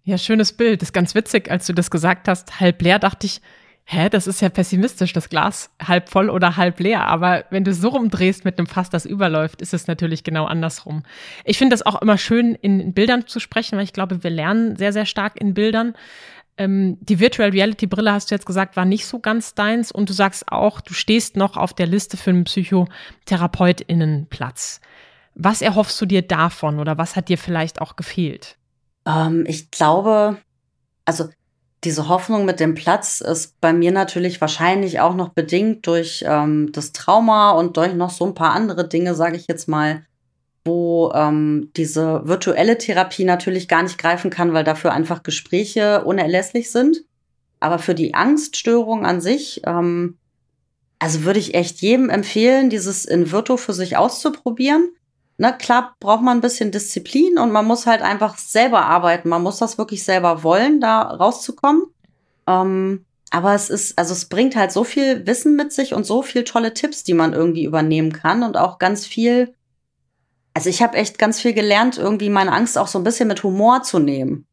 Ja, 0.03 0.17
schönes 0.17 0.53
Bild. 0.53 0.81
Das 0.81 0.89
ist 0.89 0.93
ganz 0.93 1.15
witzig, 1.15 1.51
als 1.51 1.65
du 1.65 1.73
das 1.73 1.91
gesagt 1.91 2.29
hast, 2.29 2.61
halb 2.61 2.81
leer, 2.81 2.97
dachte 2.97 3.27
ich, 3.27 3.41
hä, 3.89 4.09
das 4.09 4.27
ist 4.27 4.41
ja 4.41 4.49
pessimistisch, 4.49 5.13
das 5.13 5.29
Glas 5.29 5.69
halb 5.81 6.09
voll 6.09 6.29
oder 6.29 6.57
halb 6.57 6.79
leer. 6.79 7.07
Aber 7.07 7.45
wenn 7.49 7.63
du 7.63 7.73
so 7.73 7.89
rumdrehst 7.89 8.43
mit 8.43 8.57
einem 8.57 8.67
Fass, 8.67 8.89
das 8.89 9.05
überläuft, 9.05 9.61
ist 9.61 9.73
es 9.73 9.87
natürlich 9.87 10.23
genau 10.23 10.45
andersrum. 10.45 11.03
Ich 11.45 11.57
finde 11.57 11.73
das 11.73 11.85
auch 11.85 12.01
immer 12.01 12.17
schön, 12.17 12.55
in 12.55 12.93
Bildern 12.93 13.27
zu 13.27 13.39
sprechen, 13.39 13.77
weil 13.77 13.85
ich 13.85 13.93
glaube, 13.93 14.23
wir 14.23 14.29
lernen 14.29 14.75
sehr, 14.75 14.91
sehr 14.91 15.05
stark 15.05 15.39
in 15.39 15.53
Bildern. 15.53 15.93
Ähm, 16.57 16.97
die 17.01 17.19
Virtual 17.19 17.49
Reality 17.49 17.87
Brille, 17.87 18.11
hast 18.11 18.31
du 18.31 18.35
jetzt 18.35 18.45
gesagt, 18.45 18.75
war 18.75 18.83
nicht 18.85 19.05
so 19.05 19.19
ganz 19.19 19.53
deins 19.53 19.91
und 19.91 20.09
du 20.09 20.13
sagst 20.13 20.51
auch, 20.51 20.81
du 20.81 20.93
stehst 20.93 21.37
noch 21.37 21.57
auf 21.57 21.73
der 21.73 21.87
Liste 21.87 22.17
für 22.17 22.31
einen 22.31 22.43
Psychotherapeutinnenplatz. 22.45 24.81
Was 25.35 25.61
erhoffst 25.61 26.01
du 26.01 26.07
dir 26.07 26.23
davon 26.23 26.79
oder 26.79 26.97
was 26.97 27.15
hat 27.15 27.29
dir 27.29 27.37
vielleicht 27.37 27.79
auch 27.79 27.95
gefehlt? 27.95 28.57
Ähm, 29.05 29.45
ich 29.47 29.69
glaube, 29.69 30.37
also 31.05 31.29
diese 31.83 32.09
Hoffnung 32.09 32.45
mit 32.45 32.59
dem 32.59 32.73
Platz 32.73 33.21
ist 33.21 33.61
bei 33.61 33.71
mir 33.71 33.91
natürlich 33.91 34.41
wahrscheinlich 34.41 34.99
auch 34.99 35.13
noch 35.13 35.29
bedingt 35.29 35.85
durch 35.85 36.25
ähm, 36.27 36.71
das 36.71 36.91
Trauma 36.91 37.51
und 37.51 37.77
durch 37.77 37.93
noch 37.93 38.09
so 38.09 38.25
ein 38.25 38.33
paar 38.33 38.53
andere 38.53 38.87
Dinge, 38.87 39.13
sage 39.13 39.37
ich 39.37 39.45
jetzt 39.47 39.67
mal, 39.67 40.03
wo 40.67 41.11
ähm, 41.15 41.71
diese 41.75 42.21
virtuelle 42.25 42.77
Therapie 42.77 43.23
natürlich 43.23 43.67
gar 43.67 43.81
nicht 43.81 43.97
greifen 43.97 44.29
kann, 44.29 44.53
weil 44.53 44.63
dafür 44.63 44.93
einfach 44.93 45.23
Gespräche 45.23 46.03
unerlässlich 46.03 46.71
sind. 46.71 47.03
Aber 47.59 47.79
für 47.79 47.95
die 47.95 48.13
Angststörung 48.13 49.05
an 49.05 49.19
sich, 49.19 49.61
ähm, 49.65 50.17
also 50.99 51.23
würde 51.23 51.39
ich 51.39 51.55
echt 51.55 51.81
jedem 51.81 52.09
empfehlen, 52.09 52.69
dieses 52.69 53.05
in 53.05 53.31
Virtu 53.31 53.57
für 53.57 53.73
sich 53.73 53.97
auszuprobieren. 53.97 54.89
Ne, 55.39 55.55
klar 55.57 55.95
braucht 55.99 56.23
man 56.23 56.37
ein 56.37 56.41
bisschen 56.41 56.71
Disziplin 56.71 57.37
und 57.37 57.51
man 57.51 57.65
muss 57.65 57.85
halt 57.85 58.01
einfach 58.01 58.37
selber 58.37 58.85
arbeiten. 58.85 59.29
Man 59.29 59.43
muss 59.43 59.57
das 59.57 59.77
wirklich 59.77 60.03
selber 60.03 60.43
wollen, 60.43 60.81
da 60.81 61.01
rauszukommen. 61.01 61.83
Ähm, 62.47 63.05
aber 63.29 63.53
es 63.53 63.69
ist, 63.69 63.97
also 63.99 64.13
es 64.13 64.25
bringt 64.25 64.55
halt 64.55 64.71
so 64.71 64.83
viel 64.83 65.27
Wissen 65.27 65.55
mit 65.55 65.73
sich 65.73 65.93
und 65.93 66.05
so 66.05 66.21
viel 66.21 66.43
tolle 66.43 66.73
Tipps, 66.73 67.03
die 67.03 67.13
man 67.13 67.33
irgendwie 67.33 67.65
übernehmen 67.65 68.13
kann 68.13 68.41
und 68.43 68.57
auch 68.57 68.79
ganz 68.79 69.05
viel. 69.05 69.53
Also 70.57 70.71
ich 70.71 70.81
habe 70.81 70.97
echt 70.97 71.19
ganz 71.19 71.39
viel 71.39 71.53
gelernt, 71.53 71.99
irgendwie 71.99 72.31
meine 72.31 72.51
Angst 72.51 72.79
auch 72.79 72.87
so 72.87 72.97
ein 72.97 73.03
bisschen 73.03 73.27
mit 73.27 73.43
Humor 73.43 73.83
zu 73.83 73.99
nehmen. 73.99 74.47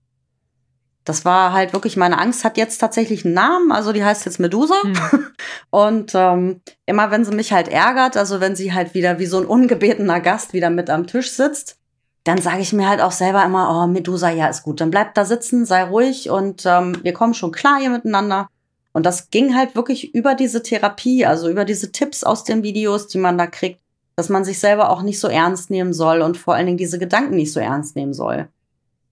Das 1.03 1.25
war 1.25 1.55
halt 1.55 1.73
wirklich, 1.73 1.97
meine 1.97 2.19
Angst 2.19 2.45
hat 2.45 2.59
jetzt 2.59 2.77
tatsächlich 2.77 3.25
einen 3.25 3.33
Namen, 3.33 3.73
also 3.73 3.90
die 3.90 4.05
heißt 4.05 4.27
jetzt 4.27 4.38
Medusa. 4.38 4.75
Hm. 4.83 5.27
Und 5.71 6.12
ähm, 6.14 6.61
immer 6.85 7.11
wenn 7.11 7.25
sie 7.25 7.35
mich 7.35 7.55
halt 7.55 7.69
ärgert, 7.69 8.19
also 8.19 8.40
wenn 8.40 8.55
sie 8.55 8.75
halt 8.75 8.93
wieder 8.93 9.19
wie 9.19 9.25
so 9.25 9.38
ein 9.38 9.47
ungebetener 9.47 10.21
Gast 10.21 10.53
wieder 10.53 10.69
mit 10.69 10.90
am 10.90 11.07
Tisch 11.07 11.31
sitzt, 11.31 11.79
dann 12.25 12.37
sage 12.37 12.61
ich 12.61 12.75
mir 12.75 12.87
halt 12.87 13.01
auch 13.01 13.12
selber 13.12 13.43
immer, 13.43 13.71
oh, 13.71 13.87
Medusa, 13.87 14.29
ja, 14.29 14.49
ist 14.49 14.62
gut, 14.62 14.83
dann 14.83 14.90
bleib 14.90 15.14
da 15.14 15.25
sitzen, 15.25 15.64
sei 15.64 15.85
ruhig 15.85 16.29
und 16.29 16.67
ähm, 16.67 16.99
wir 17.03 17.14
kommen 17.14 17.33
schon 17.33 17.51
klar 17.51 17.81
hier 17.81 17.88
miteinander. 17.88 18.49
Und 18.93 19.07
das 19.07 19.31
ging 19.31 19.57
halt 19.57 19.75
wirklich 19.75 20.14
über 20.14 20.35
diese 20.35 20.62
Therapie, 20.62 21.25
also 21.25 21.49
über 21.49 21.64
diese 21.64 21.93
Tipps 21.93 22.25
aus 22.25 22.45
den 22.45 22.62
Videos, 22.62 23.09
die 23.09 23.17
man 23.17 23.38
da 23.38 23.47
kriegt, 23.47 23.81
dass 24.16 24.29
man 24.29 24.44
sich 24.44 24.61
selber 24.61 24.90
auch 24.90 25.03
nicht 25.03 25.20
so 25.20 25.29
ernst 25.29 25.70
nehmen 25.70 25.92
soll 25.92 26.22
und 26.22 26.37
vor 26.37 26.55
allen 26.55 26.66
Dingen 26.66 26.79
diese 26.79 26.98
Gedanken 26.98 27.37
nicht 27.37 27.53
so 27.53 27.61
ernst 27.61 27.96
nehmen 27.96 28.14
soll. 28.14 28.48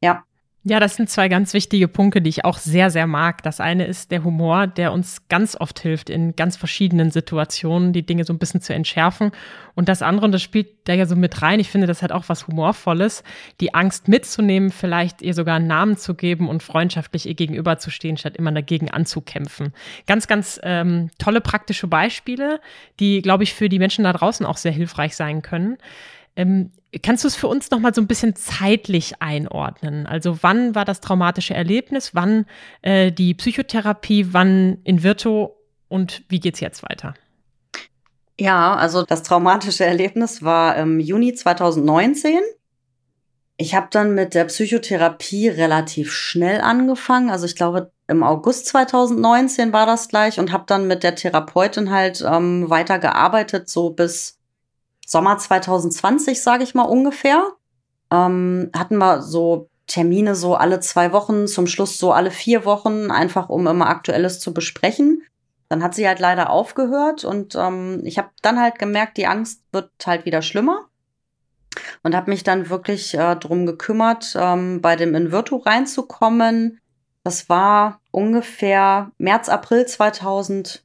Ja. 0.03 0.25
Ja, 0.65 0.79
das 0.79 0.95
sind 0.95 1.11
zwei 1.11 1.27
ganz 1.27 1.55
wichtige 1.55 1.89
Punkte, 1.89 2.23
die 2.23 2.31
ich 2.31 2.45
auch 2.45 2.57
sehr, 2.57 2.91
sehr 2.91 3.09
mag. 3.09 3.43
Das 3.43 3.59
eine 3.59 3.85
ist 3.85 4.13
der 4.13 4.23
Humor, 4.23 4.69
der 4.69 4.93
uns 4.93 5.27
ganz 5.27 5.57
oft 5.59 5.81
hilft, 5.81 6.09
in 6.09 6.37
ganz 6.37 6.57
verschiedenen 6.57 7.11
Situationen 7.11 7.93
die 7.93 8.07
Dinge 8.07 8.23
so 8.23 8.33
ein 8.33 8.39
bisschen 8.39 8.61
zu 8.61 8.73
entschärfen. 8.73 9.33
Und 9.75 9.89
das 9.89 10.03
andere, 10.03 10.27
und 10.27 10.31
das 10.31 10.41
spielt 10.41 10.69
da 10.85 10.93
ja 10.93 11.07
so 11.07 11.17
mit 11.17 11.43
rein, 11.43 11.59
ich 11.59 11.69
finde, 11.69 11.89
das 11.89 12.01
hat 12.01 12.13
auch 12.13 12.29
was 12.29 12.47
Humorvolles, 12.47 13.25
die 13.61 13.75
Angst 13.75 14.07
mitzunehmen, 14.07 14.71
vielleicht 14.71 15.21
ihr 15.21 15.35
sogar 15.35 15.57
einen 15.57 15.67
Namen 15.67 15.97
zu 15.97 16.15
geben 16.15 16.49
und 16.49 16.63
freundschaftlich 16.63 17.27
ihr 17.27 17.35
gegenüberzustehen, 17.35 18.17
statt 18.17 18.37
immer 18.37 18.53
dagegen 18.53 18.89
anzukämpfen. 18.89 19.73
Ganz, 20.07 20.29
ganz 20.29 20.61
ähm, 20.63 21.11
tolle 21.19 21.41
praktische 21.41 21.89
Beispiele, 21.89 22.61
die, 23.01 23.21
glaube 23.21 23.43
ich, 23.43 23.53
für 23.53 23.69
die 23.69 23.81
Menschen 23.81 24.05
da 24.05 24.13
draußen 24.13 24.47
auch 24.47 24.59
sehr 24.59 24.73
hilfreich 24.73 25.17
sein 25.17 25.43
können. 25.43 25.79
Ähm, 26.37 26.71
kannst 27.01 27.25
du 27.25 27.29
es 27.29 27.37
für 27.37 27.49
uns 27.49 27.71
noch 27.71 27.79
mal 27.79 27.95
so 27.95 28.01
ein 28.01 28.07
bisschen 28.07 28.37
zeitlich 28.37 29.23
einordnen? 29.23 30.07
Also 30.07 30.43
wann 30.43 30.75
war 30.75 30.85
das 30.85 31.01
traumatische 31.01 31.55
Erlebnis, 31.55 32.15
wann 32.15 32.45
äh, 32.83 33.11
die 33.11 33.35
Psychotherapie, 33.35 34.33
wann 34.33 34.79
in 34.85 35.03
Virtu 35.03 35.49
und 35.89 36.23
wie 36.29 36.41
geht's 36.41 36.61
jetzt 36.61 36.83
weiter? 36.83 37.15
Ja, 38.39 38.75
also 38.75 39.05
das 39.05 39.23
traumatische 39.23 39.85
Erlebnis 39.85 40.43
war 40.43 40.77
im 40.77 41.01
Juni 41.01 41.35
2019. 41.35 42.41
Ich 43.57 43.75
habe 43.75 43.89
dann 43.91 44.15
mit 44.15 44.35
der 44.35 44.47
Psychotherapie 44.47 45.49
relativ 45.49 46.13
schnell 46.13 46.61
angefangen. 46.61 47.31
Also 47.31 47.47
ich 47.47 47.55
glaube, 47.55 47.93
im 48.09 48.23
August 48.23 48.67
2019 48.67 49.73
war 49.73 49.87
das 49.87 50.09
gleich 50.09 50.41
und 50.41 50.53
habe 50.53 50.65
dann 50.67 50.87
mit 50.87 51.03
der 51.03 51.15
Therapeutin 51.15 51.91
halt 51.91 52.25
ähm, 52.27 52.69
weiter 52.69 52.99
gearbeitet, 52.99 53.69
so 53.69 53.91
bis 53.91 54.39
Sommer 55.07 55.39
2020, 55.39 56.43
sage 56.43 56.65
ich 56.65 56.75
mal 56.75 56.83
ungefähr, 56.83 57.53
ähm, 58.11 58.71
hatten 58.75 58.99
wir 58.99 59.23
so 59.23 59.69
Termine 59.87 60.35
so 60.35 60.55
alle 60.55 60.81
zwei 60.81 61.13
Wochen, 61.13 61.47
zum 61.47 61.67
Schluss 61.67 61.99
so 61.99 62.13
alle 62.13 62.31
vier 62.31 62.65
Wochen, 62.65 63.11
einfach 63.11 63.49
um 63.49 63.67
immer 63.67 63.89
Aktuelles 63.89 64.41
zu 64.41 64.55
besprechen. 64.55 65.23
Dann 65.69 65.83
hat 65.83 65.95
sie 65.95 66.07
halt 66.07 66.19
leider 66.19 66.51
aufgehört 66.51 67.25
und 67.25 67.55
ähm, 67.57 68.01
ich 68.05 68.19
habe 68.19 68.31
dann 68.43 68.61
halt 68.61 68.79
gemerkt, 68.79 69.17
die 69.17 69.27
Angst 69.27 69.63
wird 69.73 69.91
halt 70.07 70.25
wieder 70.25 70.43
schlimmer 70.43 70.87
und 72.03 72.15
habe 72.15 72.31
mich 72.31 72.45
dann 72.45 72.69
wirklich 72.69 73.15
äh, 73.15 73.37
drum 73.37 73.67
gekümmert, 73.67 74.37
ähm, 74.39 74.81
bei 74.81 74.97
dem 74.97 75.15
Invirtu 75.15 75.57
reinzukommen. 75.57 76.81
Das 77.25 77.49
war 77.49 78.01
ungefähr 78.11 79.11
März, 79.19 79.49
April 79.49 79.87
2020. 79.87 80.83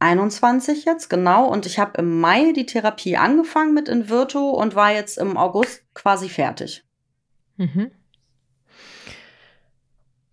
21 0.00 0.84
jetzt, 0.84 1.08
genau. 1.08 1.46
Und 1.46 1.66
ich 1.66 1.78
habe 1.78 1.98
im 1.98 2.20
Mai 2.20 2.52
die 2.52 2.66
Therapie 2.66 3.16
angefangen 3.16 3.74
mit 3.74 3.88
Invirtu 3.88 4.50
und 4.50 4.74
war 4.74 4.92
jetzt 4.92 5.18
im 5.18 5.36
August 5.36 5.82
quasi 5.94 6.28
fertig. 6.28 6.84
Mhm. 7.56 7.90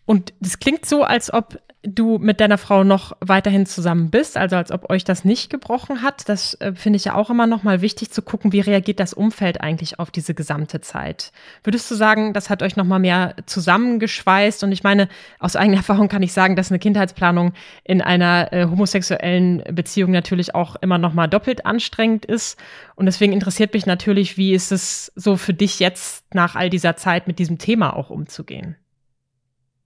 Und 0.05 0.33
das 0.39 0.59
klingt 0.59 0.85
so, 0.85 1.03
als 1.03 1.33
ob 1.33 1.59
du 1.83 2.17
mit 2.17 2.39
deiner 2.39 2.57
Frau 2.57 2.83
noch 2.83 3.15
weiterhin 3.19 3.65
zusammen 3.65 4.09
bist, 4.09 4.35
also 4.35 4.55
als 4.55 4.71
ob 4.71 4.89
euch 4.89 5.03
das 5.03 5.23
nicht 5.23 5.49
gebrochen 5.49 6.01
hat. 6.01 6.27
Das 6.27 6.55
äh, 6.55 6.73
finde 6.73 6.97
ich 6.97 7.05
ja 7.05 7.15
auch 7.15 7.29
immer 7.29 7.47
noch 7.47 7.63
mal 7.63 7.81
wichtig 7.81 8.11
zu 8.11 8.21
gucken, 8.21 8.51
wie 8.51 8.59
reagiert 8.59 8.99
das 8.99 9.13
Umfeld 9.13 9.61
eigentlich 9.61 9.99
auf 9.99 10.11
diese 10.11 10.33
gesamte 10.33 10.81
Zeit. 10.81 11.31
Würdest 11.63 11.89
du 11.89 11.95
sagen, 11.95 12.33
das 12.33 12.49
hat 12.49 12.63
euch 12.63 12.75
noch 12.75 12.85
mal 12.85 12.99
mehr 12.99 13.35
zusammengeschweißt? 13.45 14.63
Und 14.63 14.71
ich 14.71 14.83
meine, 14.83 15.07
aus 15.39 15.55
eigener 15.55 15.77
Erfahrung 15.87 16.07
kann 16.07 16.23
ich 16.23 16.33
sagen, 16.33 16.55
dass 16.55 16.71
eine 16.71 16.79
Kindheitsplanung 16.79 17.53
in 17.83 18.01
einer 18.01 18.51
äh, 18.51 18.65
homosexuellen 18.65 19.63
Beziehung 19.71 20.11
natürlich 20.11 20.55
auch 20.55 20.75
immer 20.77 20.97
noch 20.97 21.13
mal 21.13 21.27
doppelt 21.27 21.65
anstrengend 21.65 22.25
ist. 22.25 22.59
Und 22.95 23.05
deswegen 23.05 23.33
interessiert 23.33 23.73
mich 23.73 23.85
natürlich, 23.85 24.37
wie 24.37 24.53
ist 24.53 24.71
es 24.71 25.11
so 25.15 25.37
für 25.37 25.53
dich 25.53 25.79
jetzt 25.79 26.25
nach 26.33 26.55
all 26.55 26.69
dieser 26.69 26.95
Zeit 26.95 27.27
mit 27.27 27.39
diesem 27.39 27.59
Thema 27.59 27.95
auch 27.95 28.09
umzugehen? 28.09 28.75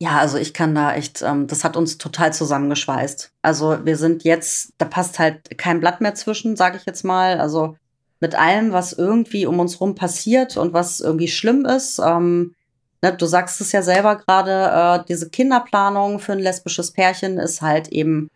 Ja, 0.01 0.17
also 0.17 0.39
ich 0.39 0.55
kann 0.55 0.73
da 0.73 0.95
echt, 0.95 1.21
ähm, 1.21 1.45
das 1.45 1.63
hat 1.63 1.77
uns 1.77 1.99
total 1.99 2.33
zusammengeschweißt. 2.33 3.33
Also 3.43 3.85
wir 3.85 3.97
sind 3.97 4.23
jetzt, 4.23 4.73
da 4.79 4.85
passt 4.85 5.19
halt 5.19 5.55
kein 5.59 5.79
Blatt 5.79 6.01
mehr 6.01 6.15
zwischen, 6.15 6.55
sage 6.55 6.77
ich 6.77 6.87
jetzt 6.87 7.03
mal. 7.03 7.39
Also 7.39 7.75
mit 8.19 8.33
allem, 8.33 8.71
was 8.71 8.93
irgendwie 8.93 9.45
um 9.45 9.59
uns 9.59 9.79
rum 9.79 9.93
passiert 9.93 10.57
und 10.57 10.73
was 10.73 11.01
irgendwie 11.01 11.27
schlimm 11.27 11.65
ist. 11.65 12.01
Ähm, 12.03 12.55
ne, 13.03 13.13
du 13.13 13.27
sagst 13.27 13.61
es 13.61 13.73
ja 13.73 13.83
selber 13.83 14.15
gerade, 14.15 15.01
äh, 15.01 15.05
diese 15.07 15.29
Kinderplanung 15.29 16.17
für 16.17 16.31
ein 16.31 16.39
lesbisches 16.39 16.89
Pärchen 16.89 17.37
ist 17.37 17.61
halt 17.61 17.89
eben 17.89 18.31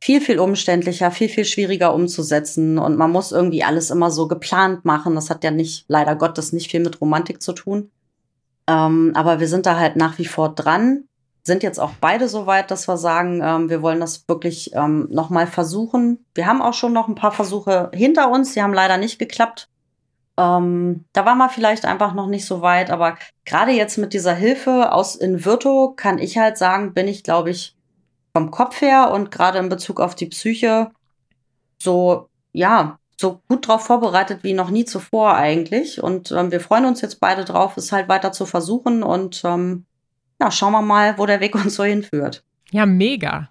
viel, 0.00 0.20
viel 0.20 0.38
umständlicher, 0.38 1.10
viel, 1.10 1.28
viel 1.28 1.44
schwieriger 1.44 1.94
umzusetzen. 1.94 2.78
Und 2.78 2.96
man 2.96 3.10
muss 3.10 3.32
irgendwie 3.32 3.64
alles 3.64 3.90
immer 3.90 4.12
so 4.12 4.28
geplant 4.28 4.84
machen. 4.84 5.16
Das 5.16 5.30
hat 5.30 5.42
ja 5.42 5.50
nicht, 5.50 5.84
leider 5.88 6.14
Gottes, 6.14 6.52
nicht 6.52 6.70
viel 6.70 6.78
mit 6.80 7.00
Romantik 7.00 7.42
zu 7.42 7.54
tun. 7.54 7.90
Ähm, 8.66 9.12
aber 9.14 9.40
wir 9.40 9.48
sind 9.48 9.66
da 9.66 9.76
halt 9.76 9.96
nach 9.96 10.18
wie 10.18 10.26
vor 10.26 10.54
dran, 10.54 11.04
sind 11.44 11.62
jetzt 11.62 11.80
auch 11.80 11.92
beide 12.00 12.28
so 12.28 12.46
weit, 12.46 12.70
dass 12.70 12.86
wir 12.88 12.96
sagen, 12.96 13.40
ähm, 13.42 13.68
wir 13.68 13.82
wollen 13.82 14.00
das 14.00 14.28
wirklich 14.28 14.74
ähm, 14.74 15.08
nochmal 15.10 15.46
versuchen. 15.46 16.24
Wir 16.34 16.46
haben 16.46 16.62
auch 16.62 16.74
schon 16.74 16.92
noch 16.92 17.08
ein 17.08 17.16
paar 17.16 17.32
Versuche 17.32 17.90
hinter 17.92 18.30
uns, 18.30 18.54
die 18.54 18.62
haben 18.62 18.74
leider 18.74 18.96
nicht 18.96 19.18
geklappt. 19.18 19.68
Ähm, 20.38 21.04
da 21.12 21.26
war 21.26 21.34
man 21.34 21.50
vielleicht 21.50 21.84
einfach 21.84 22.14
noch 22.14 22.28
nicht 22.28 22.46
so 22.46 22.62
weit, 22.62 22.90
aber 22.90 23.18
gerade 23.44 23.72
jetzt 23.72 23.98
mit 23.98 24.12
dieser 24.12 24.34
Hilfe 24.34 24.92
aus 24.92 25.16
Invirto 25.16 25.92
kann 25.96 26.18
ich 26.18 26.38
halt 26.38 26.56
sagen, 26.56 26.94
bin 26.94 27.08
ich, 27.08 27.22
glaube 27.22 27.50
ich, 27.50 27.76
vom 28.32 28.50
Kopf 28.50 28.80
her 28.80 29.10
und 29.12 29.30
gerade 29.30 29.58
in 29.58 29.68
Bezug 29.68 30.00
auf 30.00 30.14
die 30.14 30.26
Psyche 30.26 30.90
so, 31.82 32.28
ja, 32.52 32.98
so 33.22 33.40
gut 33.48 33.66
drauf 33.66 33.86
vorbereitet 33.86 34.40
wie 34.42 34.52
noch 34.52 34.68
nie 34.68 34.84
zuvor 34.84 35.34
eigentlich. 35.34 36.02
Und 36.02 36.30
ähm, 36.32 36.52
wir 36.52 36.60
freuen 36.60 36.84
uns 36.84 37.00
jetzt 37.00 37.20
beide 37.20 37.46
drauf, 37.46 37.78
es 37.78 37.92
halt 37.92 38.08
weiter 38.08 38.32
zu 38.32 38.44
versuchen. 38.44 39.02
Und 39.02 39.40
ähm, 39.44 39.86
ja, 40.38 40.50
schauen 40.50 40.72
wir 40.72 40.82
mal, 40.82 41.16
wo 41.16 41.24
der 41.24 41.40
Weg 41.40 41.54
uns 41.64 41.74
so 41.74 41.84
hinführt. 41.84 42.44
Ja, 42.70 42.84
mega. 42.84 43.48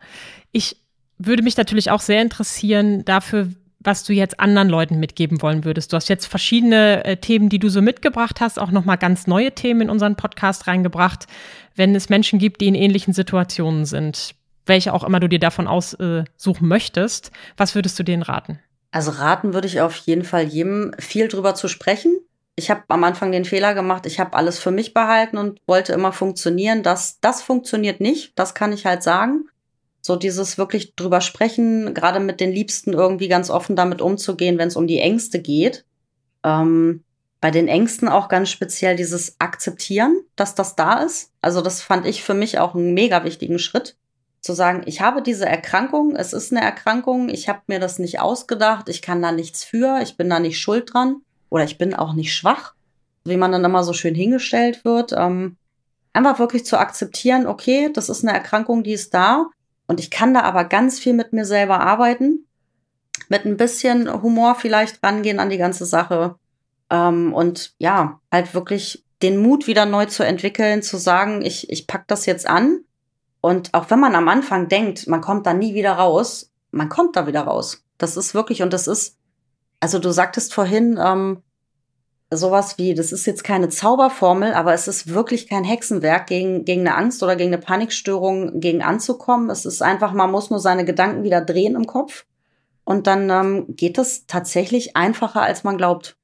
Ich 0.52 0.78
würde 1.18 1.42
mich 1.42 1.58
natürlich 1.58 1.90
auch 1.90 2.02
sehr 2.02 2.22
interessieren 2.22 3.06
dafür, 3.06 3.50
was 3.80 4.04
du 4.04 4.14
jetzt 4.14 4.40
anderen 4.40 4.70
Leuten 4.70 5.00
mitgeben 5.00 5.42
wollen 5.42 5.66
würdest. 5.66 5.92
Du 5.92 5.96
hast 5.96 6.10
jetzt 6.10 6.28
verschiedene 6.28 7.04
äh, 7.04 7.18
Themen, 7.18 7.50
die 7.50 7.60
du 7.60 7.70
so 7.70 7.82
mitgebracht 7.82 8.40
hast, 8.40 8.60
auch 8.60 8.72
nochmal 8.72 8.98
ganz 8.98 9.26
neue 9.26 9.54
Themen 9.54 9.82
in 9.82 9.90
unseren 9.90 10.16
Podcast 10.16 10.68
reingebracht. 10.68 11.26
Wenn 11.76 11.96
es 11.96 12.10
Menschen 12.10 12.38
gibt, 12.38 12.62
die 12.62 12.68
in 12.68 12.76
ähnlichen 12.76 13.14
Situationen 13.14 13.86
sind, 13.86 14.36
welche 14.66 14.94
auch 14.94 15.04
immer 15.04 15.20
du 15.20 15.28
dir 15.28 15.40
davon 15.40 15.68
aussuchen 15.68 16.26
äh, 16.46 16.68
möchtest, 16.68 17.32
was 17.58 17.74
würdest 17.74 17.98
du 17.98 18.04
denen 18.04 18.22
raten? 18.22 18.60
Also 18.92 19.12
raten 19.12 19.54
würde 19.54 19.68
ich 19.68 19.82
auf 19.82 19.96
jeden 19.96 20.24
Fall 20.24 20.44
jedem, 20.44 20.92
viel 21.00 21.30
drüber 21.30 21.56
zu 21.56 21.68
sprechen. 21.68 22.20
Ich 22.56 22.70
habe 22.70 22.84
am 22.90 23.04
Anfang 23.06 23.32
den 23.32 23.46
Fehler 23.46 23.74
gemacht, 23.74 24.06
ich 24.06 24.20
habe 24.20 24.36
alles 24.36 24.60
für 24.60 24.72
mich 24.72 24.94
behalten 24.94 25.38
und 25.38 25.60
wollte 25.66 25.94
immer 25.94 26.12
funktionieren. 26.12 26.84
Das, 26.84 27.20
das 27.22 27.42
funktioniert 27.42 28.02
nicht, 28.02 28.38
das 28.38 28.54
kann 28.54 28.74
ich 28.74 28.86
halt 28.86 29.02
sagen. 29.02 29.46
So 30.02 30.16
dieses 30.18 30.58
wirklich 30.58 30.96
drüber 30.96 31.22
sprechen, 31.22 31.94
gerade 31.94 32.20
mit 32.20 32.40
den 32.42 32.52
Liebsten 32.52 32.92
irgendwie 32.92 33.30
ganz 33.30 33.50
offen 33.50 33.76
damit 33.76 34.02
umzugehen, 34.02 34.58
wenn 34.58 34.68
es 34.68 34.76
um 34.76 34.88
die 34.88 35.00
Ängste 35.00 35.42
geht. 35.42 35.86
Ähm, 36.44 37.04
bei 37.40 37.50
den 37.52 37.68
Ängsten 37.68 38.10
auch 38.10 38.28
ganz 38.28 38.50
speziell 38.50 38.96
dieses 38.96 39.40
Akzeptieren, 39.40 40.22
dass 40.36 40.54
das 40.54 40.76
da 40.76 41.02
ist. 41.02 41.32
Also 41.40 41.62
das 41.62 41.82
fand 41.82 42.06
ich 42.06 42.24
für 42.24 42.34
mich 42.34 42.60
auch 42.60 42.76
einen 42.76 42.94
mega 42.94 43.24
wichtigen 43.24 43.58
Schritt 43.58 43.96
zu 44.42 44.54
sagen, 44.54 44.82
ich 44.86 45.02
habe 45.02 45.22
diese 45.22 45.46
Erkrankung, 45.46 46.16
es 46.16 46.34
ist 46.34 46.52
eine 46.52 46.62
Erkrankung, 46.62 47.30
ich 47.30 47.48
habe 47.48 47.62
mir 47.68 47.80
das 47.80 48.00
nicht 48.00 48.20
ausgedacht, 48.20 48.90
ich 48.90 49.02
kann 49.02 49.22
da 49.22 49.32
nichts 49.32 49.64
für, 49.64 50.00
ich 50.02 50.18
bin 50.18 50.30
da 50.30 50.40
nicht 50.40 50.60
schuld 50.60 50.94
dran. 50.94 51.22
oder 51.50 51.64
ich 51.64 51.78
bin 51.78 51.94
auch 51.94 52.14
nicht 52.14 52.34
schwach, 52.34 52.74
wie 53.26 53.38
man 53.38 53.52
dann 53.52 53.66
immer 53.66 53.84
so 53.84 53.94
schön 53.94 54.16
hingestellt 54.16 54.86
wird. 54.86 55.14
Ähm, 55.16 55.58
einfach 56.14 56.40
wirklich 56.40 56.66
zu 56.66 56.78
akzeptieren, 56.78 57.46
okay, 57.46 57.90
das 57.94 58.10
ist 58.10 58.24
eine 58.24 58.34
Erkrankung, 58.34 58.84
die 58.84 58.94
ist 58.94 59.14
da 59.14 59.48
und 59.88 60.00
ich 60.00 60.10
kann 60.10 60.34
da 60.34 60.42
aber 60.42 60.64
ganz 60.64 61.00
viel 61.00 61.14
mit 61.14 61.34
mir 61.34 61.46
selber 61.46 61.82
arbeiten, 61.82 62.46
mit 63.30 63.46
ein 63.46 63.58
bisschen 63.58 64.12
Humor 64.22 64.56
vielleicht 64.56 65.04
rangehen 65.04 65.40
an 65.40 65.50
die 65.50 65.58
ganze 65.58 65.86
Sache 65.86 66.36
ähm, 66.90 67.34
und 67.34 67.74
ja, 67.78 68.20
halt 68.32 68.54
wirklich 68.54 69.04
den 69.22 69.38
Mut 69.38 69.68
wieder 69.68 69.86
neu 69.86 70.06
zu 70.06 70.24
entwickeln, 70.24 70.82
zu 70.82 70.98
sagen, 70.98 71.42
ich, 71.42 71.70
ich 71.70 71.88
pack 71.88 72.08
das 72.08 72.26
jetzt 72.26 72.48
an. 72.48 72.84
Und 73.42 73.74
auch 73.74 73.90
wenn 73.90 74.00
man 74.00 74.16
am 74.16 74.28
Anfang 74.28 74.68
denkt, 74.68 75.08
man 75.08 75.22
kommt 75.22 75.46
da 75.46 75.54
nie 75.54 75.74
wieder 75.74 75.94
raus, 75.94 76.52
man 76.70 76.90
kommt 76.90 77.16
da 77.16 77.28
wieder 77.28 77.42
raus. 77.42 77.84
Das 77.98 78.16
ist 78.16 78.34
wirklich, 78.34 78.62
und 78.62 78.72
das 78.72 78.88
ist, 78.88 79.18
also 79.80 80.00
du 80.00 80.12
sagtest 80.12 80.54
vorhin, 80.54 81.00
ähm, 81.04 81.42
sowas 82.30 82.78
wie, 82.78 82.94
das 82.94 83.12
ist 83.12 83.26
jetzt 83.26 83.44
keine 83.44 83.70
Zauberformel, 83.70 84.54
aber 84.54 84.74
es 84.74 84.88
ist 84.88 85.14
wirklich 85.14 85.50
kein 85.50 85.66
Hexenwerk, 85.66 86.28
gegen, 86.28 86.64
gegen 86.64 86.82
eine 86.82 86.96
Angst 86.96 87.22
oder 87.24 87.36
gegen 87.36 87.54
eine 87.54 87.62
Panikstörung 87.62 88.62
gegen 88.62 88.82
anzukommen. 88.82 89.50
Es 89.50 89.66
ist 89.66 89.82
einfach, 89.82 90.14
man 90.14 90.32
muss 90.32 90.50
nur 90.50 90.60
seine 90.60 90.86
Gedanken 90.86 91.24
wieder 91.24 91.42
drehen 91.42 91.76
im 91.76 91.88
Kopf. 91.88 92.26
Und 92.84 93.08
dann 93.08 93.30
ähm, 93.30 93.66
geht 93.70 93.98
es 93.98 94.28
tatsächlich 94.28 94.96
einfacher, 94.96 95.42
als 95.42 95.64
man 95.64 95.78
glaubt. 95.78 96.18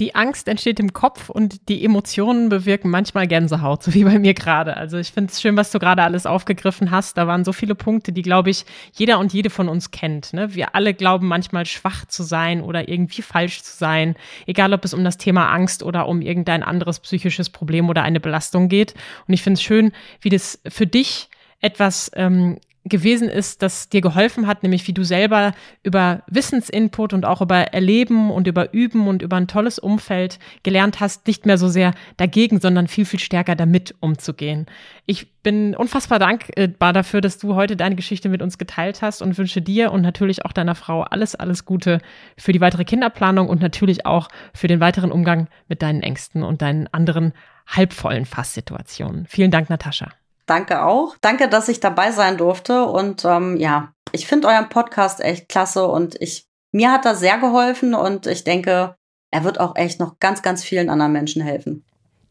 Die 0.00 0.14
Angst 0.14 0.48
entsteht 0.48 0.80
im 0.80 0.94
Kopf 0.94 1.28
und 1.28 1.68
die 1.68 1.84
Emotionen 1.84 2.48
bewirken 2.48 2.88
manchmal 2.90 3.26
Gänsehaut, 3.26 3.82
so 3.84 3.92
wie 3.94 4.04
bei 4.04 4.18
mir 4.18 4.32
gerade. 4.32 4.76
Also 4.76 4.96
ich 4.96 5.12
finde 5.12 5.30
es 5.30 5.40
schön, 5.40 5.56
was 5.56 5.70
du 5.70 5.78
gerade 5.78 6.02
alles 6.02 6.24
aufgegriffen 6.24 6.90
hast. 6.90 7.18
Da 7.18 7.26
waren 7.26 7.44
so 7.44 7.52
viele 7.52 7.74
Punkte, 7.74 8.12
die, 8.12 8.22
glaube 8.22 8.48
ich, 8.48 8.64
jeder 8.94 9.18
und 9.18 9.32
jede 9.32 9.50
von 9.50 9.68
uns 9.68 9.90
kennt. 9.90 10.32
Ne? 10.32 10.54
Wir 10.54 10.74
alle 10.74 10.94
glauben 10.94 11.28
manchmal 11.28 11.66
schwach 11.66 12.06
zu 12.06 12.22
sein 12.22 12.62
oder 12.62 12.88
irgendwie 12.88 13.22
falsch 13.22 13.62
zu 13.62 13.76
sein, 13.76 14.16
egal 14.46 14.72
ob 14.72 14.84
es 14.84 14.94
um 14.94 15.04
das 15.04 15.18
Thema 15.18 15.52
Angst 15.52 15.82
oder 15.82 16.08
um 16.08 16.22
irgendein 16.22 16.62
anderes 16.62 17.00
psychisches 17.00 17.50
Problem 17.50 17.90
oder 17.90 18.02
eine 18.02 18.20
Belastung 18.20 18.68
geht. 18.68 18.94
Und 19.28 19.34
ich 19.34 19.42
finde 19.42 19.58
es 19.58 19.62
schön, 19.62 19.92
wie 20.22 20.30
das 20.30 20.60
für 20.66 20.86
dich 20.86 21.28
etwas 21.60 22.10
ähm, 22.14 22.58
gewesen 22.84 23.28
ist, 23.28 23.62
das 23.62 23.88
dir 23.90 24.00
geholfen 24.00 24.46
hat, 24.46 24.62
nämlich 24.62 24.86
wie 24.88 24.94
du 24.94 25.04
selber 25.04 25.52
über 25.82 26.22
Wissensinput 26.28 27.12
und 27.12 27.26
auch 27.26 27.42
über 27.42 27.56
Erleben 27.74 28.30
und 28.30 28.46
über 28.46 28.72
Üben 28.72 29.06
und 29.06 29.20
über 29.20 29.36
ein 29.36 29.48
tolles 29.48 29.78
Umfeld 29.78 30.38
gelernt 30.62 30.98
hast, 30.98 31.26
nicht 31.26 31.44
mehr 31.44 31.58
so 31.58 31.68
sehr 31.68 31.92
dagegen, 32.16 32.58
sondern 32.58 32.88
viel, 32.88 33.04
viel 33.04 33.20
stärker 33.20 33.54
damit 33.54 33.94
umzugehen. 34.00 34.66
Ich 35.04 35.30
bin 35.42 35.76
unfassbar 35.76 36.18
dankbar 36.18 36.92
dafür, 36.92 37.20
dass 37.20 37.38
du 37.38 37.54
heute 37.54 37.76
deine 37.76 37.96
Geschichte 37.96 38.30
mit 38.30 38.40
uns 38.40 38.56
geteilt 38.56 39.02
hast 39.02 39.20
und 39.20 39.36
wünsche 39.36 39.60
dir 39.60 39.92
und 39.92 40.00
natürlich 40.00 40.44
auch 40.46 40.52
deiner 40.52 40.74
Frau 40.74 41.02
alles, 41.02 41.34
alles 41.34 41.66
Gute 41.66 42.00
für 42.38 42.52
die 42.52 42.60
weitere 42.60 42.84
Kinderplanung 42.84 43.48
und 43.48 43.60
natürlich 43.60 44.06
auch 44.06 44.28
für 44.54 44.68
den 44.68 44.80
weiteren 44.80 45.12
Umgang 45.12 45.48
mit 45.68 45.82
deinen 45.82 46.02
Ängsten 46.02 46.42
und 46.42 46.62
deinen 46.62 46.86
anderen 46.88 47.32
halbvollen 47.66 48.24
Fasssituationen. 48.24 49.26
Vielen 49.26 49.50
Dank, 49.50 49.70
Natascha. 49.70 50.08
Danke 50.50 50.82
auch. 50.82 51.14
Danke, 51.20 51.48
dass 51.48 51.68
ich 51.68 51.78
dabei 51.78 52.10
sein 52.10 52.36
durfte. 52.36 52.86
Und 52.86 53.24
ähm, 53.24 53.56
ja, 53.56 53.92
ich 54.10 54.26
finde 54.26 54.48
euren 54.48 54.68
Podcast 54.68 55.20
echt 55.20 55.48
klasse 55.48 55.86
und 55.86 56.20
ich, 56.20 56.44
mir 56.72 56.90
hat 56.90 57.04
das 57.04 57.20
sehr 57.20 57.38
geholfen 57.38 57.94
und 57.94 58.26
ich 58.26 58.42
denke, 58.42 58.96
er 59.30 59.44
wird 59.44 59.60
auch 59.60 59.76
echt 59.76 60.00
noch 60.00 60.18
ganz, 60.18 60.42
ganz 60.42 60.64
vielen 60.64 60.90
anderen 60.90 61.12
Menschen 61.12 61.40
helfen. 61.40 61.84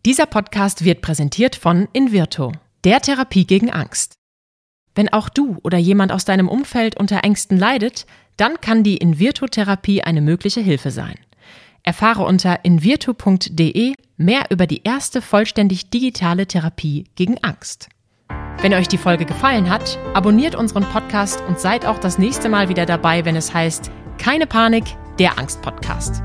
Dieser 0.06 0.26
Podcast 0.26 0.84
wird 0.84 1.00
präsentiert 1.00 1.56
von 1.56 1.88
Invirto, 1.94 2.52
der 2.84 3.00
Therapie 3.00 3.48
gegen 3.48 3.72
Angst. 3.72 4.16
Wenn 4.96 5.08
auch 5.14 5.30
du 5.30 5.56
oder 5.64 5.78
jemand 5.78 6.12
aus 6.12 6.26
deinem 6.26 6.50
Umfeld 6.50 7.00
unter 7.00 7.24
Ängsten 7.24 7.58
leidet, 7.58 8.06
dann 8.36 8.60
kann 8.60 8.84
die 8.84 8.98
Invirto-Therapie 8.98 10.04
eine 10.04 10.20
mögliche 10.20 10.60
Hilfe 10.60 10.92
sein. 10.92 11.16
Erfahre 11.84 12.26
unter 12.26 12.66
invirto.de 12.66 13.94
mehr 14.18 14.44
über 14.50 14.68
die 14.68 14.84
erste 14.84 15.22
vollständig 15.22 15.90
digitale 15.90 16.48
Therapie 16.48 17.06
gegen 17.16 17.42
Angst. 17.42 17.88
Wenn 18.62 18.74
euch 18.74 18.88
die 18.88 18.98
Folge 18.98 19.26
gefallen 19.26 19.70
hat, 19.70 19.98
abonniert 20.14 20.56
unseren 20.56 20.84
Podcast 20.84 21.42
und 21.48 21.60
seid 21.60 21.86
auch 21.86 22.00
das 22.00 22.18
nächste 22.18 22.50
Mal 22.50 22.70
wieder 22.70 22.86
dabei, 22.86 23.24
wenn 23.26 23.36
es 23.36 23.54
heißt, 23.54 23.92
keine 24.18 24.48
Panik, 24.48 24.84
der 25.18 25.38
Angst-Podcast. 25.40 26.22